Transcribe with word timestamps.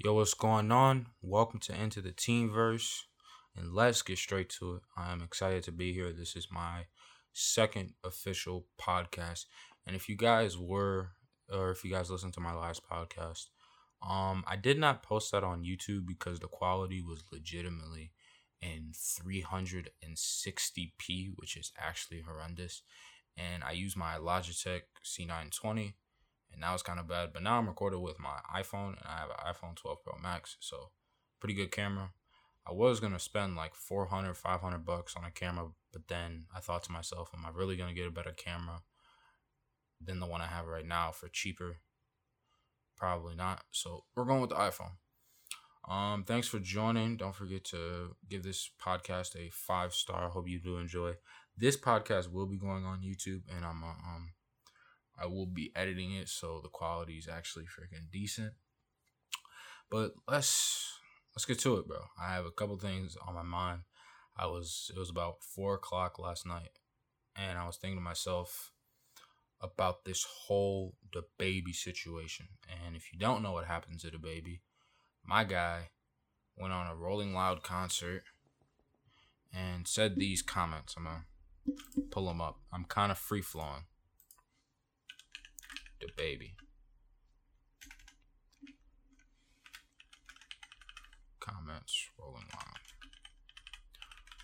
Yo, 0.00 0.14
what's 0.14 0.32
going 0.32 0.70
on? 0.70 1.08
Welcome 1.22 1.58
to 1.58 1.74
Into 1.74 2.00
the 2.00 2.12
Teamverse, 2.12 3.02
and 3.56 3.74
let's 3.74 4.00
get 4.00 4.16
straight 4.16 4.48
to 4.50 4.76
it. 4.76 4.82
I 4.96 5.10
am 5.10 5.22
excited 5.22 5.64
to 5.64 5.72
be 5.72 5.92
here. 5.92 6.12
This 6.12 6.36
is 6.36 6.46
my 6.52 6.86
second 7.32 7.94
official 8.04 8.66
podcast, 8.80 9.46
and 9.84 9.96
if 9.96 10.08
you 10.08 10.14
guys 10.14 10.56
were, 10.56 11.08
or 11.52 11.72
if 11.72 11.82
you 11.82 11.90
guys 11.90 12.12
listened 12.12 12.34
to 12.34 12.40
my 12.40 12.54
last 12.54 12.88
podcast, 12.88 13.46
um, 14.00 14.44
I 14.46 14.54
did 14.54 14.78
not 14.78 15.02
post 15.02 15.32
that 15.32 15.42
on 15.42 15.64
YouTube 15.64 16.06
because 16.06 16.38
the 16.38 16.46
quality 16.46 17.02
was 17.02 17.24
legitimately 17.32 18.12
in 18.62 18.92
360p, 18.92 21.32
which 21.34 21.56
is 21.56 21.72
actually 21.76 22.20
horrendous. 22.20 22.82
And 23.36 23.64
I 23.64 23.72
use 23.72 23.96
my 23.96 24.14
Logitech 24.14 24.82
C920 25.04 25.94
and 26.52 26.62
that 26.62 26.72
was 26.72 26.82
kind 26.82 26.98
of 26.98 27.08
bad. 27.08 27.32
But 27.32 27.42
now 27.42 27.58
I'm 27.58 27.68
recording 27.68 28.00
with 28.00 28.18
my 28.18 28.38
iPhone, 28.54 28.96
and 28.98 29.06
I 29.06 29.18
have 29.18 29.30
an 29.30 29.52
iPhone 29.52 29.76
12 29.76 29.98
Pro 30.02 30.18
Max, 30.22 30.56
so 30.60 30.90
pretty 31.40 31.54
good 31.54 31.70
camera. 31.70 32.10
I 32.66 32.72
was 32.72 33.00
gonna 33.00 33.18
spend 33.18 33.56
like 33.56 33.74
400, 33.74 34.36
500 34.36 34.84
bucks 34.84 35.16
on 35.16 35.24
a 35.24 35.30
camera, 35.30 35.68
but 35.92 36.08
then 36.08 36.46
I 36.54 36.60
thought 36.60 36.82
to 36.84 36.92
myself, 36.92 37.30
am 37.34 37.46
I 37.46 37.50
really 37.50 37.76
gonna 37.76 37.94
get 37.94 38.06
a 38.06 38.10
better 38.10 38.32
camera 38.32 38.82
than 40.00 40.20
the 40.20 40.26
one 40.26 40.42
I 40.42 40.46
have 40.46 40.66
right 40.66 40.86
now 40.86 41.10
for 41.10 41.28
cheaper? 41.28 41.78
Probably 42.96 43.34
not. 43.34 43.64
So 43.70 44.04
we're 44.14 44.24
going 44.24 44.40
with 44.40 44.50
the 44.50 44.56
iPhone. 44.56 44.92
Um, 45.88 46.24
thanks 46.24 46.48
for 46.48 46.58
joining. 46.58 47.16
Don't 47.16 47.34
forget 47.34 47.64
to 47.66 48.16
give 48.28 48.42
this 48.42 48.70
podcast 48.82 49.36
a 49.36 49.48
five 49.50 49.94
star. 49.94 50.28
Hope 50.28 50.48
you 50.48 50.60
do 50.60 50.76
enjoy. 50.76 51.14
This 51.56 51.76
podcast 51.78 52.30
will 52.30 52.46
be 52.46 52.58
going 52.58 52.84
on 52.84 53.00
YouTube, 53.00 53.42
and 53.48 53.64
I'm 53.64 53.82
uh, 53.82 53.86
um 53.86 54.32
I 55.20 55.26
will 55.26 55.46
be 55.46 55.72
editing 55.74 56.12
it 56.12 56.28
so 56.28 56.60
the 56.62 56.68
quality 56.68 57.14
is 57.14 57.28
actually 57.28 57.64
freaking 57.64 58.10
decent. 58.12 58.52
But 59.90 60.12
let's 60.28 60.98
let's 61.34 61.44
get 61.44 61.58
to 61.60 61.76
it, 61.76 61.88
bro. 61.88 61.98
I 62.22 62.34
have 62.34 62.44
a 62.44 62.50
couple 62.50 62.78
things 62.78 63.16
on 63.26 63.34
my 63.34 63.42
mind. 63.42 63.82
I 64.36 64.46
was 64.46 64.90
it 64.94 64.98
was 64.98 65.10
about 65.10 65.42
four 65.42 65.74
o'clock 65.74 66.18
last 66.18 66.46
night, 66.46 66.78
and 67.34 67.58
I 67.58 67.66
was 67.66 67.76
thinking 67.76 67.98
to 67.98 68.02
myself 68.02 68.72
about 69.60 70.04
this 70.04 70.24
whole 70.46 70.94
the 71.12 71.22
baby 71.38 71.72
situation. 71.72 72.46
And 72.68 72.94
if 72.94 73.12
you 73.12 73.18
don't 73.18 73.42
know 73.42 73.52
what 73.52 73.64
happened 73.64 73.98
to 74.00 74.10
DaBaby, 74.10 74.60
my 75.24 75.42
guy 75.44 75.90
went 76.56 76.72
on 76.72 76.86
a 76.86 76.94
Rolling 76.94 77.34
Loud 77.34 77.62
concert 77.62 78.22
and 79.52 79.88
said 79.88 80.16
these 80.16 80.42
comments. 80.42 80.94
I'm 80.96 81.04
gonna 81.04 81.24
pull 82.10 82.26
them 82.26 82.40
up. 82.40 82.60
I'm 82.72 82.84
kind 82.84 83.10
of 83.10 83.18
free 83.18 83.42
flowing 83.42 83.84
DaBaby. 86.00 86.52
Comments 91.40 92.08
Rolling 92.18 92.44
Loud. 92.54 92.78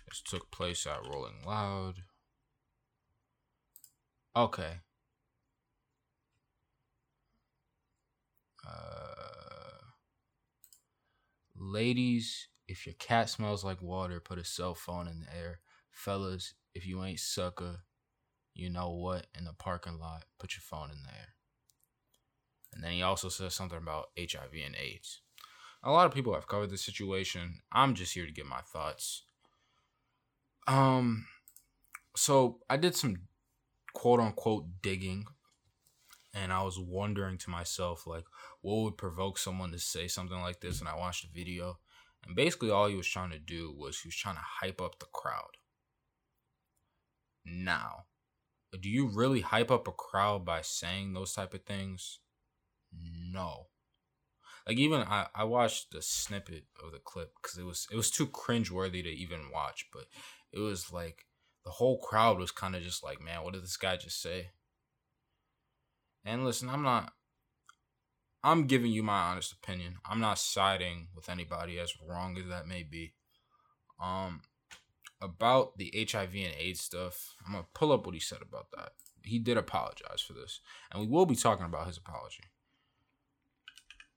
This 0.09 0.21
took 0.21 0.51
place 0.51 0.85
at 0.87 1.05
Rolling 1.05 1.43
Loud. 1.45 1.95
Okay. 4.35 4.79
Uh, 8.67 9.85
ladies, 11.55 12.47
if 12.67 12.85
your 12.85 12.95
cat 12.95 13.29
smells 13.29 13.63
like 13.63 13.81
water, 13.81 14.19
put 14.19 14.39
a 14.39 14.43
cell 14.43 14.73
phone 14.73 15.07
in 15.07 15.21
the 15.21 15.37
air. 15.37 15.59
Fellas, 15.91 16.53
if 16.73 16.85
you 16.85 17.03
ain't 17.03 17.19
sucker, 17.19 17.83
you 18.53 18.69
know 18.69 18.89
what? 18.89 19.27
In 19.37 19.45
the 19.45 19.53
parking 19.53 19.99
lot, 19.99 20.25
put 20.39 20.55
your 20.55 20.61
phone 20.61 20.89
in 20.91 20.97
the 21.03 21.13
air. 21.13 21.34
And 22.75 22.83
then 22.83 22.91
he 22.91 23.01
also 23.01 23.29
says 23.29 23.53
something 23.53 23.77
about 23.77 24.09
HIV 24.19 24.51
and 24.65 24.75
AIDS. 24.75 25.21
A 25.83 25.91
lot 25.91 26.05
of 26.05 26.13
people 26.13 26.33
have 26.33 26.47
covered 26.47 26.69
the 26.69 26.77
situation. 26.77 27.59
I'm 27.71 27.95
just 27.95 28.13
here 28.13 28.25
to 28.25 28.31
give 28.31 28.45
my 28.45 28.61
thoughts. 28.61 29.23
Um, 30.67 31.25
so 32.15 32.59
I 32.69 32.77
did 32.77 32.95
some 32.95 33.27
quote 33.93 34.19
unquote 34.19 34.65
digging, 34.81 35.25
and 36.33 36.51
I 36.51 36.63
was 36.63 36.77
wondering 36.77 37.37
to 37.39 37.49
myself, 37.49 38.05
like, 38.05 38.25
what 38.61 38.83
would 38.83 38.97
provoke 38.97 39.37
someone 39.37 39.71
to 39.71 39.79
say 39.79 40.07
something 40.07 40.39
like 40.41 40.59
this? 40.59 40.79
And 40.79 40.89
I 40.89 40.95
watched 40.95 41.23
the 41.23 41.39
video, 41.39 41.79
and 42.25 42.35
basically 42.35 42.71
all 42.71 42.87
he 42.87 42.95
was 42.95 43.07
trying 43.07 43.31
to 43.31 43.39
do 43.39 43.73
was 43.77 43.99
he 43.99 44.07
was 44.07 44.15
trying 44.15 44.35
to 44.35 44.41
hype 44.41 44.81
up 44.81 44.99
the 44.99 45.05
crowd. 45.13 45.57
Now, 47.45 48.05
do 48.81 48.89
you 48.89 49.07
really 49.07 49.41
hype 49.41 49.71
up 49.71 49.87
a 49.87 49.91
crowd 49.91 50.43
by 50.43 50.61
saying 50.61 51.13
those 51.13 51.33
type 51.33 51.53
of 51.53 51.63
things? 51.63 52.19
No. 53.01 53.67
Like 54.67 54.77
even 54.77 55.01
I, 55.01 55.27
I 55.35 55.43
watched 55.43 55.91
the 55.91 56.01
snippet 56.01 56.65
of 56.83 56.91
the 56.91 56.99
clip 56.99 57.33
because 57.41 57.57
it 57.57 57.65
was 57.65 57.87
it 57.91 57.95
was 57.95 58.09
too 58.09 58.25
cringe 58.25 58.71
worthy 58.71 59.03
to 59.03 59.09
even 59.09 59.51
watch, 59.53 59.85
but 59.93 60.05
it 60.51 60.59
was 60.59 60.91
like 60.91 61.25
the 61.63 61.71
whole 61.71 61.99
crowd 61.99 62.39
was 62.39 62.51
kind 62.51 62.75
of 62.75 62.81
just 62.81 63.03
like, 63.03 63.21
man, 63.21 63.43
what 63.43 63.53
did 63.53 63.63
this 63.63 63.77
guy 63.77 63.97
just 63.97 64.21
say? 64.21 64.49
And 66.23 66.43
listen, 66.43 66.69
I'm 66.69 66.81
not 66.81 67.13
I'm 68.43 68.65
giving 68.65 68.91
you 68.91 69.03
my 69.03 69.19
honest 69.19 69.51
opinion. 69.51 69.97
I'm 70.05 70.19
not 70.19 70.39
siding 70.39 71.09
with 71.15 71.29
anybody 71.29 71.79
as 71.79 71.93
wrong 72.07 72.37
as 72.37 72.47
that 72.47 72.67
may 72.67 72.81
be. 72.81 73.13
Um 74.01 74.41
about 75.21 75.77
the 75.77 75.91
HIV 76.11 76.33
and 76.35 76.53
AIDS 76.57 76.81
stuff, 76.81 77.35
I'm 77.45 77.53
gonna 77.53 77.65
pull 77.75 77.91
up 77.91 78.05
what 78.05 78.15
he 78.15 78.19
said 78.19 78.41
about 78.41 78.71
that. 78.75 78.93
He 79.23 79.37
did 79.37 79.57
apologize 79.57 80.21
for 80.21 80.33
this, 80.33 80.59
and 80.91 81.01
we 81.01 81.07
will 81.07 81.25
be 81.25 81.35
talking 81.35 81.65
about 81.65 81.87
his 81.87 81.97
apology 81.97 82.43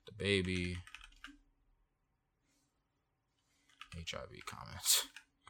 DaBaby. 0.09 0.77
HIV 3.95 4.47
comments. 4.47 5.07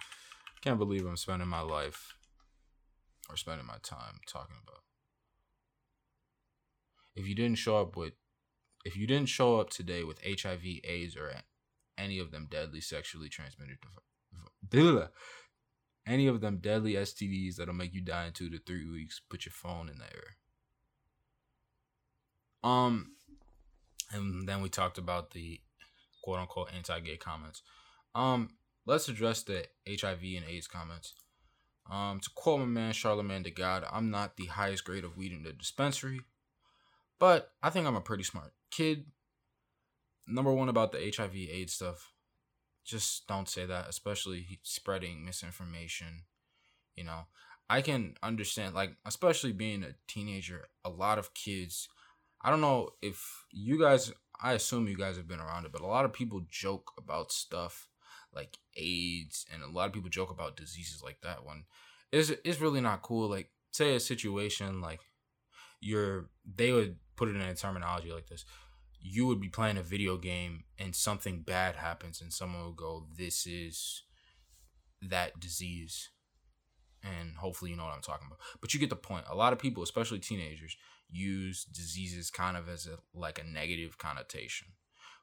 Can't 0.63 0.79
believe 0.79 1.07
I'm 1.07 1.17
spending 1.17 1.49
my 1.49 1.61
life 1.61 2.15
or 3.29 3.37
spending 3.37 3.67
my 3.67 3.77
time 3.83 4.21
talking 4.27 4.57
about. 4.63 4.83
If 7.15 7.29
you 7.29 7.35
didn't 7.35 7.59
show 7.59 7.77
up 7.79 7.97
with, 7.97 8.15
if 8.85 8.97
you 8.97 9.07
didn't 9.07 9.29
show 9.29 9.61
up 9.61 9.71
today 9.71 10.05
with 10.05 10.21
HIV, 10.25 10.63
AIDS, 10.85 11.17
or 11.17 11.33
any 11.97 12.19
of 12.19 12.31
them 12.31 12.49
deadly 12.51 12.81
sexually 12.81 13.29
transmitted, 13.29 13.79
any 16.07 16.27
of 16.27 16.41
them 16.41 16.59
deadly 16.59 16.95
STDs 16.95 17.57
that'll 17.57 17.75
make 17.75 17.93
you 17.93 18.01
die 18.01 18.27
in 18.27 18.33
two 18.33 18.51
to 18.51 18.59
three 18.59 18.89
weeks, 18.89 19.21
put 19.29 19.45
your 19.45 19.53
phone 19.53 19.89
in 19.89 19.99
the 19.99 20.05
air. 20.05 20.37
Um, 22.63 23.13
and 24.13 24.49
then 24.49 24.63
we 24.63 24.69
talked 24.69 24.99
about 24.99 25.33
the 25.33 25.61
quote 26.23 26.39
unquote 26.39 26.73
anti-gay 26.75 27.17
comments. 27.17 27.63
Um, 28.15 28.51
let's 28.87 29.09
address 29.09 29.43
the 29.43 29.67
HIV 29.89 30.23
and 30.37 30.45
AIDS 30.49 30.67
comments. 30.67 31.15
Um, 31.91 32.21
to 32.21 32.31
quote 32.35 32.61
my 32.61 32.67
man 32.67 32.93
Charlemagne 32.93 33.43
the 33.43 33.51
God, 33.51 33.85
I'm 33.91 34.11
not 34.11 34.37
the 34.37 34.47
highest 34.47 34.85
grade 34.85 35.05
of 35.05 35.17
weed 35.17 35.33
in 35.33 35.43
the 35.43 35.53
dispensary, 35.53 36.21
but 37.19 37.53
I 37.63 37.71
think 37.71 37.87
I'm 37.87 37.97
a 37.97 38.01
pretty 38.01 38.25
smart 38.25 38.53
kid. 38.71 39.07
Number 40.27 40.53
one 40.53 40.69
about 40.69 40.93
the 40.93 41.13
HIV 41.17 41.35
AIDS 41.35 41.73
stuff, 41.73 42.13
just 42.85 43.27
don't 43.27 43.49
say 43.49 43.65
that, 43.65 43.89
especially 43.89 44.61
spreading 44.63 45.25
misinformation. 45.25 46.25
You 46.97 47.05
know, 47.05 47.27
I 47.71 47.81
can 47.81 48.15
understand, 48.23 48.75
like, 48.75 48.97
especially 49.07 49.53
being 49.53 49.83
a 49.83 49.95
teenager, 50.07 50.69
a 50.85 50.91
lot 50.91 51.19
of 51.19 51.33
kids 51.33 51.89
I 52.49 52.51
don't 52.51 52.63
know 52.63 52.95
if 53.03 53.45
you 53.53 53.79
guys 53.79 54.11
I 54.41 54.55
assume 54.55 54.89
you 54.89 54.97
guys 54.97 55.19
have 55.19 55.29
been 55.29 55.39
around 55.39 55.67
it, 55.67 55.73
but 55.73 55.83
a 55.83 55.87
lot 55.87 56.07
of 56.07 56.15
people 56.15 56.41
joke 56.49 56.93
about 56.97 57.31
stuff 57.31 57.89
like 58.35 58.57
AIDS 58.75 59.45
and 59.53 59.63
a 59.63 59.69
lot 59.69 59.87
of 59.87 59.93
people 59.93 60.09
joke 60.09 60.31
about 60.31 60.57
diseases 60.57 61.03
like 61.05 61.21
that 61.21 61.45
one. 61.45 61.65
It's 62.11 62.31
it's 62.47 62.59
really 62.59 62.81
not 62.81 63.03
cool. 63.03 63.29
Like 63.29 63.51
say 63.71 63.95
a 63.95 64.01
situation 64.01 64.81
like 64.81 65.01
you're 65.83 66.31
they 66.51 66.73
would 66.73 66.97
put 67.17 67.29
it 67.29 67.37
in 67.37 67.43
a 67.43 67.55
terminology 67.55 68.13
like 68.13 68.29
this. 68.29 68.47
You 68.99 69.27
would 69.27 69.43
be 69.43 69.51
playing 69.51 69.77
a 69.77 69.83
video 69.83 70.17
game 70.17 70.65
and 70.79 70.97
something 70.97 71.43
bad 71.43 71.77
happens 71.77 72.23
and 72.23 72.33
someone 72.33 72.65
will 72.65 72.73
go, 72.73 73.09
This 73.15 73.47
is 73.47 74.05
that 75.03 75.39
disease. 75.39 76.09
And 77.03 77.37
hopefully 77.37 77.73
you 77.73 77.77
know 77.77 77.85
what 77.85 77.95
I'm 77.95 78.01
talking 78.01 78.27
about. 78.27 78.41
But 78.63 78.73
you 78.73 78.81
get 78.81 78.89
the 78.89 78.97
point. 78.97 79.27
A 79.31 79.37
lot 79.37 79.53
of 79.53 79.59
people, 79.59 79.83
especially 79.83 80.19
teenagers, 80.19 80.79
use 81.11 81.65
diseases 81.65 82.31
kind 82.31 82.57
of 82.57 82.69
as 82.69 82.87
a 82.87 82.99
like 83.15 83.41
a 83.41 83.45
negative 83.45 83.99
connotation, 83.99 84.69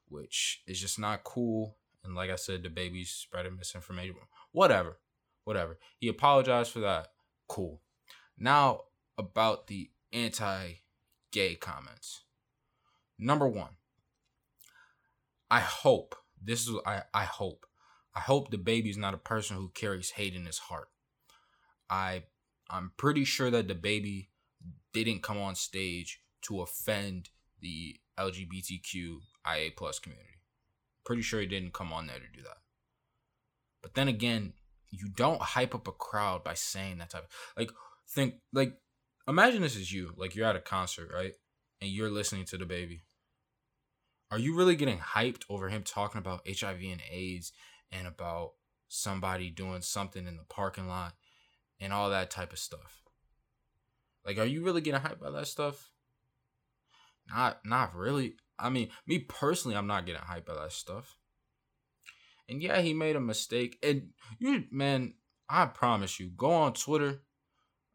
which 0.08 0.64
is 0.68 0.80
just 0.80 1.00
not 1.00 1.24
cool. 1.24 1.78
And 2.04 2.16
like 2.16 2.30
I 2.30 2.36
said, 2.36 2.64
DaBaby's 2.64 3.10
spreading 3.10 3.58
misinformation. 3.58 4.16
Whatever. 4.52 5.00
Whatever. 5.44 5.80
He 5.98 6.08
apologized 6.08 6.72
for 6.72 6.80
that. 6.80 7.08
Cool. 7.48 7.82
Now 8.38 8.82
about 9.18 9.68
the 9.68 9.90
anti 10.12 10.74
gay 11.32 11.56
comments. 11.56 12.24
Number 13.18 13.48
one, 13.48 13.78
I 15.50 15.60
hope 15.62 16.16
this 16.42 16.68
is 16.68 16.76
I, 16.86 17.04
I 17.14 17.24
hope. 17.24 17.66
I 18.16 18.22
hope 18.22 18.52
DaBaby's 18.52 18.98
not 18.98 19.14
a 19.14 19.18
person 19.18 19.58
who 19.58 19.70
carries 19.70 20.12
hate 20.12 20.36
in 20.36 20.46
his 20.46 20.58
heart. 20.58 20.88
I 21.90 22.24
I'm 22.70 22.92
pretty 22.98 23.26
sure 23.26 23.52
that 23.52 23.68
DaBaby 23.68 24.28
didn't 25.04 25.24
come 25.24 25.38
on 25.38 25.56
stage 25.56 26.20
to 26.44 26.62
offend 26.62 27.30
the 27.62 27.98
LGBTQIA 28.20 29.76
plus 29.76 30.00
community. 30.00 30.30
pretty 31.06 31.22
sure 31.22 31.40
he 31.40 31.46
didn't 31.46 31.74
come 31.74 31.94
on 31.94 32.08
there 32.08 32.18
to 32.18 32.38
do 32.38 32.42
that. 32.42 32.58
But 33.82 33.94
then 33.94 34.08
again, 34.08 34.54
you 34.90 35.10
don't 35.10 35.42
hype 35.42 35.76
up 35.76 35.88
a 35.88 35.92
crowd 35.92 36.44
by 36.44 36.54
saying 36.54 36.98
that 36.98 37.10
type 37.10 37.24
of 37.24 37.30
like 37.58 37.72
think 38.10 38.36
like 38.54 38.74
imagine 39.28 39.62
this 39.62 39.76
is 39.76 39.92
you 39.92 40.14
like 40.18 40.36
you're 40.36 40.48
at 40.48 40.56
a 40.56 40.62
concert 40.62 41.10
right 41.14 41.34
and 41.82 41.90
you're 41.90 42.10
listening 42.10 42.46
to 42.46 42.58
DaBaby 42.58 43.02
are 44.32 44.40
you 44.40 44.56
really 44.56 44.76
getting 44.76 45.00
hyped 45.00 45.44
over 45.50 45.70
him 45.70 45.84
talking 45.84 46.20
about 46.20 46.48
hiv 46.48 46.80
and 46.82 47.02
aids 47.12 47.52
and 47.92 48.08
about 48.08 48.52
somebody 48.88 49.50
doing 49.50 49.82
something 49.82 50.28
in 50.28 50.38
the 50.38 50.44
parking 50.44 50.88
lot 50.88 51.14
and 51.80 51.92
all 51.92 52.10
that 52.10 52.32
type 52.32 52.54
of 52.54 52.60
stuff 52.60 53.05
like 54.26 54.38
are 54.38 54.46
you 54.46 54.64
really 54.64 54.82
getting 54.82 55.02
hyped 55.02 55.20
by 55.20 55.30
that 55.30 55.48
stuff 55.48 55.90
not 57.30 57.60
not 57.66 57.96
really 57.96 58.36
i 58.60 58.70
mean 58.70 58.90
me 59.08 59.20
personally 59.20 59.76
i'm 59.76 59.88
not 59.88 60.06
getting 60.06 60.22
hyped 60.22 60.46
by 60.46 60.54
that 60.54 60.72
stuff 60.72 61.18
and 62.48 62.62
yeah, 62.62 62.82
he 62.82 62.94
made 62.94 63.16
a 63.16 63.22
mistake. 63.22 63.78
And 63.82 64.10
you, 64.40 64.66
man, 64.72 65.14
I 65.50 65.66
promise 65.66 66.20
you, 66.20 66.30
go 66.30 66.52
on 66.52 66.74
Twitter. 66.74 67.22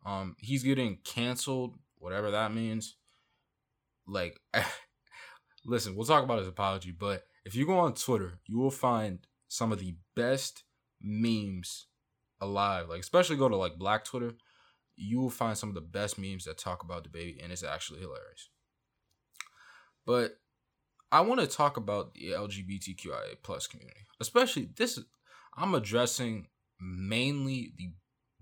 Um, 0.05 0.37
he's 0.39 0.63
getting 0.63 0.99
canceled, 1.05 1.77
whatever 1.99 2.31
that 2.33 2.55
means. 2.55 2.97
Like, 4.07 4.41
listen, 5.65 5.95
we'll 5.95 6.07
talk 6.07 6.25
about 6.25 6.39
his 6.39 6.49
apology, 6.49 6.91
but 6.91 7.25
if 7.45 7.55
you 7.55 7.67
go 7.67 7.79
on 7.79 7.95
Twitter, 7.95 8.39
you 8.47 8.59
will 8.59 8.71
find 8.71 9.21
some 9.49 9.73
of 9.73 9.79
the 9.79 9.95
best 10.17 10.65
memes 11.01 11.87
alive. 12.41 12.89
Like, 12.89 13.01
especially 13.01 13.37
go 13.37 13.49
to 13.49 13.57
like 13.57 13.79
Black 13.79 14.05
Twitter, 14.05 14.33
you 15.01 15.21
will 15.21 15.31
find 15.31 15.57
some 15.57 15.69
of 15.69 15.75
the 15.75 15.81
best 15.81 16.19
memes 16.19 16.45
that 16.45 16.59
talk 16.59 16.83
about 16.83 17.05
DaBaby, 17.05 17.43
and 17.43 17.51
it's 17.51 17.65
actually 17.65 18.01
hilarious. 18.01 18.51
But 20.07 20.39
I 21.11 21.23
want 21.23 21.41
to 21.41 21.47
talk 21.47 21.77
about 21.77 22.15
the 22.15 22.31
LGBTQIA 22.31 23.37
plus 23.43 23.67
community, 23.67 24.01
especially 24.21 24.69
this. 24.77 24.99
I'm 25.57 25.75
addressing 25.75 26.47
mainly 26.81 27.73
the 27.77 27.91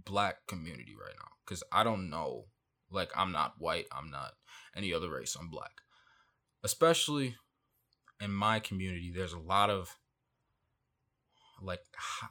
black 0.04 0.46
community 0.46 0.94
right 0.94 1.14
now 1.18 1.28
because 1.44 1.62
I 1.72 1.84
don't 1.84 2.10
know. 2.10 2.46
Like 2.90 3.10
I'm 3.14 3.32
not 3.32 3.54
white. 3.58 3.86
I'm 3.92 4.10
not 4.10 4.32
any 4.76 4.92
other 4.92 5.10
race. 5.10 5.36
I'm 5.38 5.50
black. 5.50 5.72
Especially 6.64 7.36
in 8.20 8.32
my 8.32 8.60
community, 8.60 9.12
there's 9.14 9.32
a 9.32 9.38
lot 9.38 9.70
of 9.70 9.96
like 11.62 11.80
how, 11.92 12.28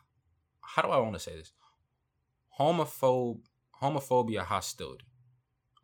how 0.62 0.82
do 0.82 0.90
I 0.90 0.98
want 0.98 1.14
to 1.14 1.20
say 1.20 1.36
this? 1.36 1.52
Homophobe, 2.60 3.42
homophobia, 3.82 4.44
hostility. 4.44 5.06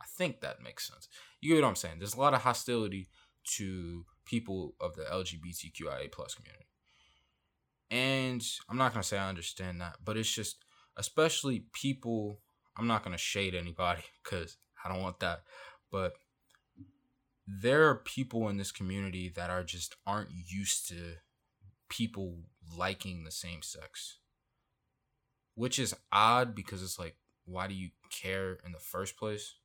I 0.02 0.06
think 0.18 0.42
that 0.42 0.62
makes 0.62 0.88
sense. 0.88 1.08
You 1.42 1.56
get 1.56 1.62
what 1.62 1.70
I'm 1.70 1.76
saying? 1.76 1.96
There's 2.00 2.16
a 2.16 2.20
lot 2.20 2.34
of 2.34 2.42
hostility 2.42 3.10
to 3.56 4.06
people 4.26 4.76
of 4.80 4.96
the 4.96 5.04
LGBTQIA 5.04 6.12
plus 6.12 6.36
community. 6.36 6.66
And 7.92 8.44
I'm 8.70 8.78
not 8.78 8.94
gonna 8.94 9.04
say 9.04 9.18
I 9.18 9.30
understand 9.30 9.82
that, 9.82 9.98
but 10.04 10.18
it's 10.18 10.34
just 10.34 10.66
especially 10.98 11.66
people. 11.74 12.40
I'm 12.78 12.88
not 12.88 13.04
gonna 13.04 13.18
shade 13.18 13.54
anybody 13.54 14.02
because 14.24 14.58
I 14.84 14.90
don't 14.90 15.02
want 15.02 15.20
that, 15.20 15.44
but 15.92 16.14
there 17.46 17.90
are 17.90 17.96
people 17.96 18.50
in 18.50 18.58
this 18.58 18.72
community 18.72 19.32
that 19.36 19.50
are 19.50 19.64
just 19.64 19.96
aren't 20.08 20.30
used 20.32 20.88
to 20.90 21.16
people 21.90 22.40
liking 22.76 23.24
the 23.24 23.32
same 23.32 23.62
sex, 23.62 24.20
which 25.56 25.78
is 25.78 25.96
odd 26.12 26.56
because 26.56 26.82
it's 26.82 26.98
like, 26.98 27.16
why 27.46 27.68
do 27.68 27.74
you 27.74 27.90
care 28.10 28.60
in 28.66 28.72
the 28.72 28.80
first 28.80 29.18
place? 29.18 29.56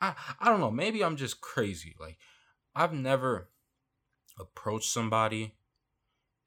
I 0.00 0.14
I 0.40 0.48
don't 0.48 0.60
know. 0.60 0.70
Maybe 0.70 1.02
I'm 1.02 1.16
just 1.16 1.40
crazy. 1.40 1.94
Like 1.98 2.18
I've 2.74 2.92
never 2.92 3.48
approached 4.38 4.90
somebody 4.90 5.54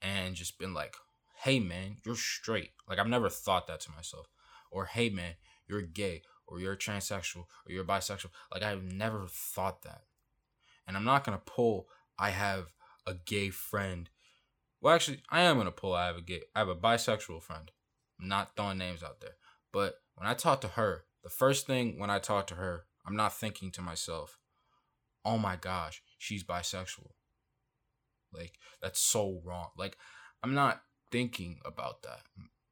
and 0.01 0.35
just 0.35 0.59
been 0.59 0.73
like, 0.73 0.95
"Hey 1.43 1.59
man, 1.59 1.97
you're 2.05 2.15
straight." 2.15 2.71
Like 2.87 2.99
I've 2.99 3.07
never 3.07 3.29
thought 3.29 3.67
that 3.67 3.79
to 3.81 3.91
myself. 3.91 4.27
Or, 4.69 4.85
"Hey 4.85 5.09
man, 5.09 5.35
you're 5.67 5.81
gay." 5.81 6.23
Or 6.49 6.61
you're 6.61 6.77
transsexual, 6.77 7.45
or 7.65 7.71
you're 7.73 7.83
bisexual. 7.83 8.29
Like 8.53 8.63
I've 8.63 8.81
never 8.81 9.27
thought 9.27 9.81
that, 9.81 10.03
and 10.87 10.95
I'm 10.95 11.03
not 11.03 11.25
gonna 11.25 11.41
pull. 11.45 11.89
I 12.17 12.29
have 12.29 12.71
a 13.05 13.15
gay 13.15 13.49
friend. 13.49 14.09
Well, 14.79 14.95
actually, 14.95 15.23
I 15.29 15.41
am 15.41 15.57
gonna 15.57 15.71
pull. 15.73 15.93
I 15.93 16.05
have 16.07 16.15
a 16.15 16.21
gay. 16.21 16.43
I 16.55 16.59
have 16.59 16.69
a 16.69 16.75
bisexual 16.75 17.43
friend. 17.43 17.69
I'm 18.17 18.29
not 18.29 18.55
throwing 18.55 18.77
names 18.77 19.03
out 19.03 19.19
there, 19.19 19.35
but 19.71 19.95
when 20.15 20.27
I 20.27 20.33
talk 20.33 20.61
to 20.61 20.69
her, 20.69 21.05
the 21.23 21.29
first 21.29 21.67
thing 21.67 21.99
when 21.99 22.09
I 22.09 22.19
talk 22.19 22.47
to 22.47 22.55
her, 22.55 22.85
I'm 23.05 23.15
not 23.15 23.33
thinking 23.33 23.71
to 23.71 23.81
myself, 23.81 24.37
"Oh 25.23 25.37
my 25.37 25.55
gosh, 25.55 26.01
she's 26.17 26.43
bisexual. 26.43 27.11
Like 28.33 28.59
that's 28.81 28.99
so 28.99 29.41
wrong. 29.43 29.69
Like 29.77 29.97
I'm 30.43 30.53
not 30.53 30.81
thinking 31.11 31.59
about 31.65 32.03
that. 32.03 32.21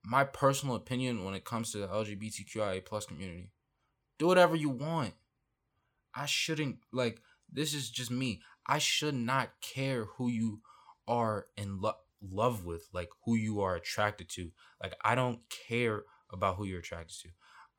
My 0.03 0.23
personal 0.23 0.75
opinion 0.75 1.23
when 1.23 1.33
it 1.33 1.45
comes 1.45 1.71
to 1.71 1.79
the 1.79 1.87
LGBTQIA 1.87 2.85
plus 2.85 3.05
community, 3.05 3.51
do 4.19 4.27
whatever 4.27 4.55
you 4.55 4.69
want. 4.69 5.13
I 6.13 6.25
shouldn't 6.25 6.77
like 6.91 7.21
this 7.51 7.73
is 7.73 7.89
just 7.89 8.11
me. 8.11 8.41
I 8.67 8.79
should 8.79 9.15
not 9.15 9.49
care 9.61 10.05
who 10.17 10.29
you 10.29 10.61
are 11.07 11.47
in 11.57 11.79
lo- 11.79 11.93
love 12.21 12.65
with, 12.65 12.87
like 12.93 13.09
who 13.25 13.35
you 13.35 13.61
are 13.61 13.75
attracted 13.75 14.29
to. 14.29 14.51
Like 14.81 14.95
I 15.03 15.15
don't 15.15 15.39
care 15.67 16.03
about 16.35 16.57
who 16.57 16.65
you're 16.65 16.79
attracted 16.79 17.17
to. 17.23 17.29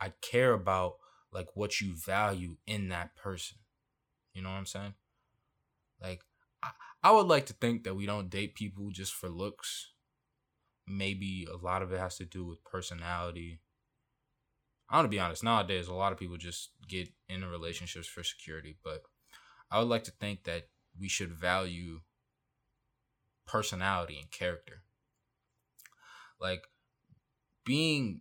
I 0.01 0.13
care 0.21 0.53
about 0.53 0.95
like 1.33 1.49
what 1.55 1.81
you 1.81 1.95
value 1.95 2.57
in 2.67 2.89
that 2.89 3.17
person. 3.17 3.59
You 4.35 4.43
know 4.43 4.51
what 4.51 4.57
I'm 4.57 4.67
saying? 4.67 4.95
Like, 6.03 6.23
I, 6.63 6.71
I 7.03 7.13
would 7.13 7.27
like 7.27 7.47
to 7.47 7.53
think 7.55 7.85
that 7.85 7.95
we 7.95 8.07
don't 8.07 8.31
date 8.31 8.55
people 8.55 8.91
just 8.91 9.15
for 9.15 9.29
looks. 9.29 9.93
Maybe 10.87 11.47
a 11.51 11.57
lot 11.57 11.83
of 11.83 11.93
it 11.93 11.99
has 11.99 12.17
to 12.19 12.25
do 12.25 12.45
with 12.45 12.63
personality. 12.65 13.61
I 14.89 14.97
want 14.97 15.07
to 15.07 15.11
be 15.11 15.19
honest. 15.19 15.43
Nowadays, 15.43 15.89
a 15.89 15.95
lot 15.95 16.13
of 16.13 16.19
people 16.19 16.37
just 16.37 16.71
get 16.89 17.09
into 17.29 17.49
relationships 17.49 18.07
for 18.07 18.23
security, 18.23 18.77
but 18.85 19.03
I 19.71 19.79
would 19.79 19.89
like 19.89 20.05
to 20.05 20.13
think 20.13 20.45
that 20.45 20.69
we 20.99 21.09
should 21.09 21.33
value 21.33 22.01
personality 23.47 24.19
and 24.21 24.31
character. 24.31 24.83
Like 26.41 26.63
being 27.65 28.21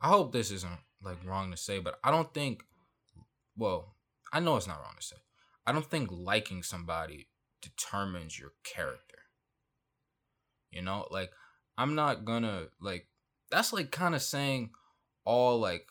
I 0.00 0.08
hope 0.08 0.32
this 0.32 0.50
isn't 0.50 0.80
like 1.02 1.24
wrong 1.24 1.50
to 1.50 1.56
say, 1.56 1.78
but 1.78 1.98
I 2.02 2.10
don't 2.10 2.32
think 2.32 2.64
well, 3.56 3.94
I 4.32 4.40
know 4.40 4.56
it's 4.56 4.66
not 4.66 4.80
wrong 4.80 4.94
to 4.98 5.06
say. 5.06 5.16
I 5.66 5.72
don't 5.72 5.84
think 5.84 6.08
liking 6.10 6.62
somebody 6.62 7.28
determines 7.60 8.38
your 8.38 8.52
character. 8.64 9.18
You 10.70 10.82
know, 10.82 11.06
like 11.10 11.30
I'm 11.76 11.94
not 11.94 12.24
gonna 12.24 12.66
like 12.80 13.06
that's 13.50 13.72
like 13.72 13.90
kind 13.90 14.14
of 14.14 14.22
saying 14.22 14.70
all 15.24 15.58
like 15.58 15.86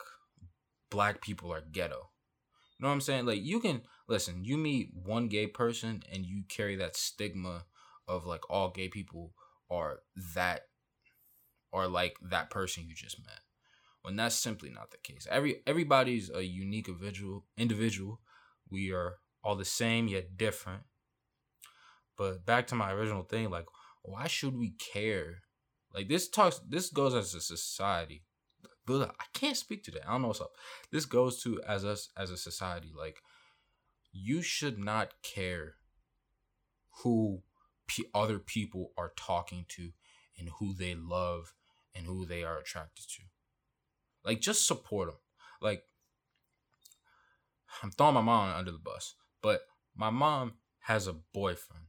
black 0.90 1.22
people 1.22 1.54
are 1.54 1.62
ghetto. 1.62 2.10
You 2.78 2.84
know 2.84 2.88
what 2.88 2.94
I'm 2.94 3.02
saying? 3.02 3.26
Like 3.26 3.44
you 3.44 3.60
can 3.60 3.82
listen, 4.08 4.44
you 4.44 4.58
meet 4.58 4.90
one 4.94 5.28
gay 5.28 5.48
person 5.48 6.02
and 6.12 6.26
you 6.26 6.44
carry 6.48 6.76
that 6.78 6.96
stigma 6.96 7.66
of 8.08 8.26
like 8.26 8.50
all 8.50 8.72
gay 8.72 8.88
people 8.88 9.34
are 9.70 10.00
that 10.34 10.62
or 11.72 11.88
like 11.88 12.16
that 12.22 12.50
person 12.50 12.86
you 12.88 12.96
just 12.96 13.20
met. 13.20 13.42
When 14.02 14.16
that's 14.16 14.36
simply 14.36 14.70
not 14.70 14.92
the 14.92 14.98
case. 14.98 15.28
Every 15.30 15.62
everybody's 15.68 16.30
a 16.30 16.44
unique 16.44 16.88
individual 16.88 17.46
individual. 17.58 18.22
We 18.70 18.92
are 18.92 19.16
all 19.44 19.56
the 19.56 19.66
same 19.66 20.08
yet 20.08 20.38
different. 20.38 20.84
But 22.18 22.46
back 22.46 22.68
to 22.68 22.76
my 22.76 22.92
original 22.92 23.24
thing, 23.24 23.50
like, 23.50 23.66
why 24.04 24.28
should 24.28 24.58
we 24.58 24.72
care? 24.72 25.44
Like 25.94 26.08
this 26.08 26.30
talks 26.30 26.60
this 26.68 26.90
goes 26.90 27.14
as 27.14 27.34
a 27.34 27.42
society. 27.42 28.24
I 28.90 29.26
can't 29.34 29.58
speak 29.58 29.84
to 29.84 29.92
that. 29.92 30.08
I 30.08 30.14
don't 30.14 30.24
know 30.24 30.30
what's 30.30 30.42
up. 30.42 30.52
This 30.92 31.06
goes 31.06 31.44
to 31.44 31.62
as 31.68 31.86
us 31.86 32.10
as 32.18 32.32
a 32.32 32.38
society. 32.38 32.92
Like, 32.98 33.22
you 34.12 34.42
should 34.42 34.80
not 34.80 35.14
care 35.22 35.76
who 37.04 37.44
p- 37.88 38.08
other 38.14 38.40
people 38.40 38.92
are 38.98 39.14
talking 39.16 39.66
to 39.70 39.92
and 40.38 40.50
who 40.60 40.74
they 40.74 40.96
love 40.96 41.54
and 41.94 42.06
who 42.08 42.26
they 42.26 42.44
are 42.44 42.58
attracted 42.58 43.06
to. 43.10 43.24
Like, 44.30 44.42
just 44.42 44.68
support 44.68 45.08
them. 45.08 45.18
Like, 45.60 45.84
I'm 47.82 47.92
throwing 47.92 48.14
my 48.14 48.22
mom 48.22 48.56
under 48.56 48.72
the 48.72 48.78
bus. 48.78 49.16
But 49.42 49.62
my 49.96 50.10
mom 50.10 50.54
has 50.82 51.08
a 51.08 51.16
boyfriend. 51.34 51.86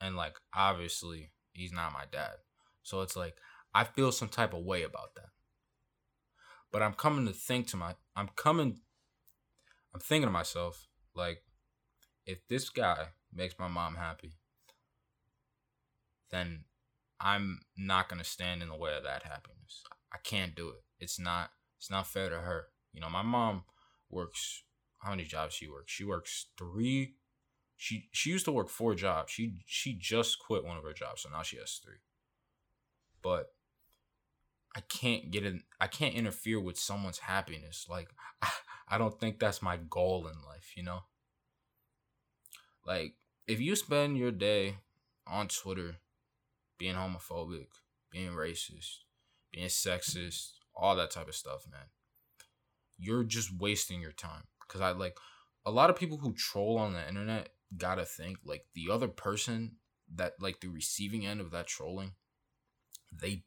And 0.00 0.16
like 0.16 0.36
obviously 0.54 1.32
he's 1.52 1.72
not 1.72 1.92
my 1.92 2.04
dad. 2.10 2.34
So 2.82 3.02
it's 3.02 3.16
like 3.16 3.34
I 3.74 3.84
feel 3.84 4.12
some 4.12 4.28
type 4.28 4.54
of 4.54 4.64
way 4.64 4.82
about 4.82 5.14
that. 5.16 5.30
But 6.70 6.82
I'm 6.82 6.94
coming 6.94 7.26
to 7.26 7.32
think 7.32 7.66
to 7.68 7.76
my 7.76 7.94
I'm 8.14 8.28
coming 8.36 8.80
I'm 9.94 10.00
thinking 10.00 10.28
to 10.28 10.32
myself 10.32 10.86
like 11.14 11.42
if 12.26 12.46
this 12.48 12.68
guy 12.68 13.08
makes 13.32 13.58
my 13.58 13.68
mom 13.68 13.96
happy 13.96 14.34
then 16.30 16.64
I'm 17.20 17.60
not 17.76 18.08
going 18.08 18.22
to 18.22 18.28
stand 18.28 18.62
in 18.62 18.68
the 18.68 18.76
way 18.76 18.94
of 18.96 19.02
that 19.02 19.24
happiness. 19.24 19.82
I 20.12 20.18
can't 20.22 20.54
do 20.54 20.68
it. 20.68 20.84
It's 21.00 21.18
not 21.18 21.50
it's 21.78 21.90
not 21.90 22.06
fair 22.06 22.28
to 22.28 22.40
her. 22.40 22.66
You 22.92 23.00
know, 23.00 23.10
my 23.10 23.22
mom 23.22 23.64
works 24.10 24.64
how 24.98 25.10
many 25.10 25.24
jobs 25.24 25.54
she 25.54 25.68
works. 25.68 25.92
She 25.92 26.04
works 26.04 26.46
three 26.56 27.14
She 27.76 28.08
she 28.12 28.30
used 28.30 28.44
to 28.46 28.52
work 28.52 28.68
four 28.68 28.94
jobs. 28.94 29.32
She 29.32 29.62
she 29.66 29.94
just 29.94 30.38
quit 30.40 30.64
one 30.64 30.76
of 30.76 30.84
her 30.84 30.92
jobs, 30.92 31.22
so 31.22 31.30
now 31.30 31.42
she 31.42 31.58
has 31.58 31.80
three. 31.82 32.00
But 33.22 33.52
I 34.76 34.80
can't 34.82 35.30
get 35.30 35.44
in. 35.44 35.62
I 35.80 35.86
can't 35.86 36.14
interfere 36.14 36.60
with 36.60 36.78
someone's 36.78 37.18
happiness. 37.18 37.86
Like 37.88 38.08
I, 38.42 38.50
I 38.90 38.98
don't 38.98 39.18
think 39.20 39.38
that's 39.38 39.62
my 39.62 39.76
goal 39.76 40.26
in 40.28 40.34
life. 40.46 40.72
You 40.76 40.82
know. 40.84 41.00
Like 42.86 43.14
if 43.46 43.60
you 43.60 43.76
spend 43.76 44.18
your 44.18 44.30
day 44.32 44.78
on 45.26 45.48
Twitter 45.48 45.96
being 46.78 46.94
homophobic, 46.94 47.66
being 48.10 48.32
racist, 48.32 48.98
being 49.52 49.68
sexist, 49.68 50.52
all 50.78 50.96
that 50.96 51.10
type 51.10 51.28
of 51.28 51.34
stuff, 51.34 51.64
man. 51.70 51.88
You're 52.96 53.24
just 53.24 53.50
wasting 53.58 54.00
your 54.00 54.12
time. 54.12 54.44
Cause 54.68 54.80
I 54.80 54.90
like 54.90 55.16
a 55.64 55.70
lot 55.70 55.90
of 55.90 55.96
people 55.96 56.18
who 56.18 56.34
troll 56.34 56.78
on 56.78 56.92
the 56.92 57.08
internet 57.08 57.50
gotta 57.76 58.04
think 58.04 58.38
like 58.44 58.66
the 58.74 58.88
other 58.90 59.08
person 59.08 59.76
that 60.14 60.34
like 60.40 60.60
the 60.60 60.68
receiving 60.68 61.26
end 61.26 61.40
of 61.40 61.50
that 61.50 61.66
trolling, 61.66 62.12
they 63.12 63.44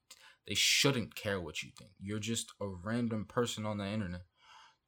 they 0.47 0.55
shouldn't 0.55 1.15
care 1.15 1.39
what 1.39 1.63
you 1.63 1.69
think. 1.77 1.91
You're 1.99 2.19
just 2.19 2.51
a 2.59 2.67
random 2.67 3.25
person 3.25 3.65
on 3.65 3.77
the 3.77 3.85
internet 3.87 4.25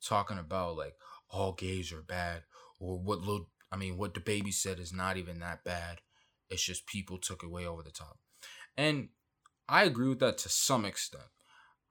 talking 0.03 0.37
about 0.37 0.75
like 0.75 0.95
all 1.29 1.53
gays 1.53 1.91
are 1.91 2.01
bad 2.01 2.43
or 2.79 2.97
what 2.99 3.19
little 3.19 3.49
I 3.71 3.77
mean 3.77 3.97
what 3.97 4.13
DaBaby 4.13 4.53
said 4.53 4.79
is 4.79 4.93
not 4.93 5.17
even 5.17 5.39
that 5.39 5.63
bad. 5.63 6.01
It's 6.49 6.63
just 6.63 6.87
people 6.87 7.17
took 7.17 7.43
it 7.43 7.51
way 7.51 7.65
over 7.65 7.83
the 7.83 7.91
top. 7.91 8.17
And 8.75 9.09
I 9.67 9.83
agree 9.83 10.09
with 10.09 10.19
that 10.19 10.37
to 10.39 10.49
some 10.49 10.85
extent. 10.85 11.23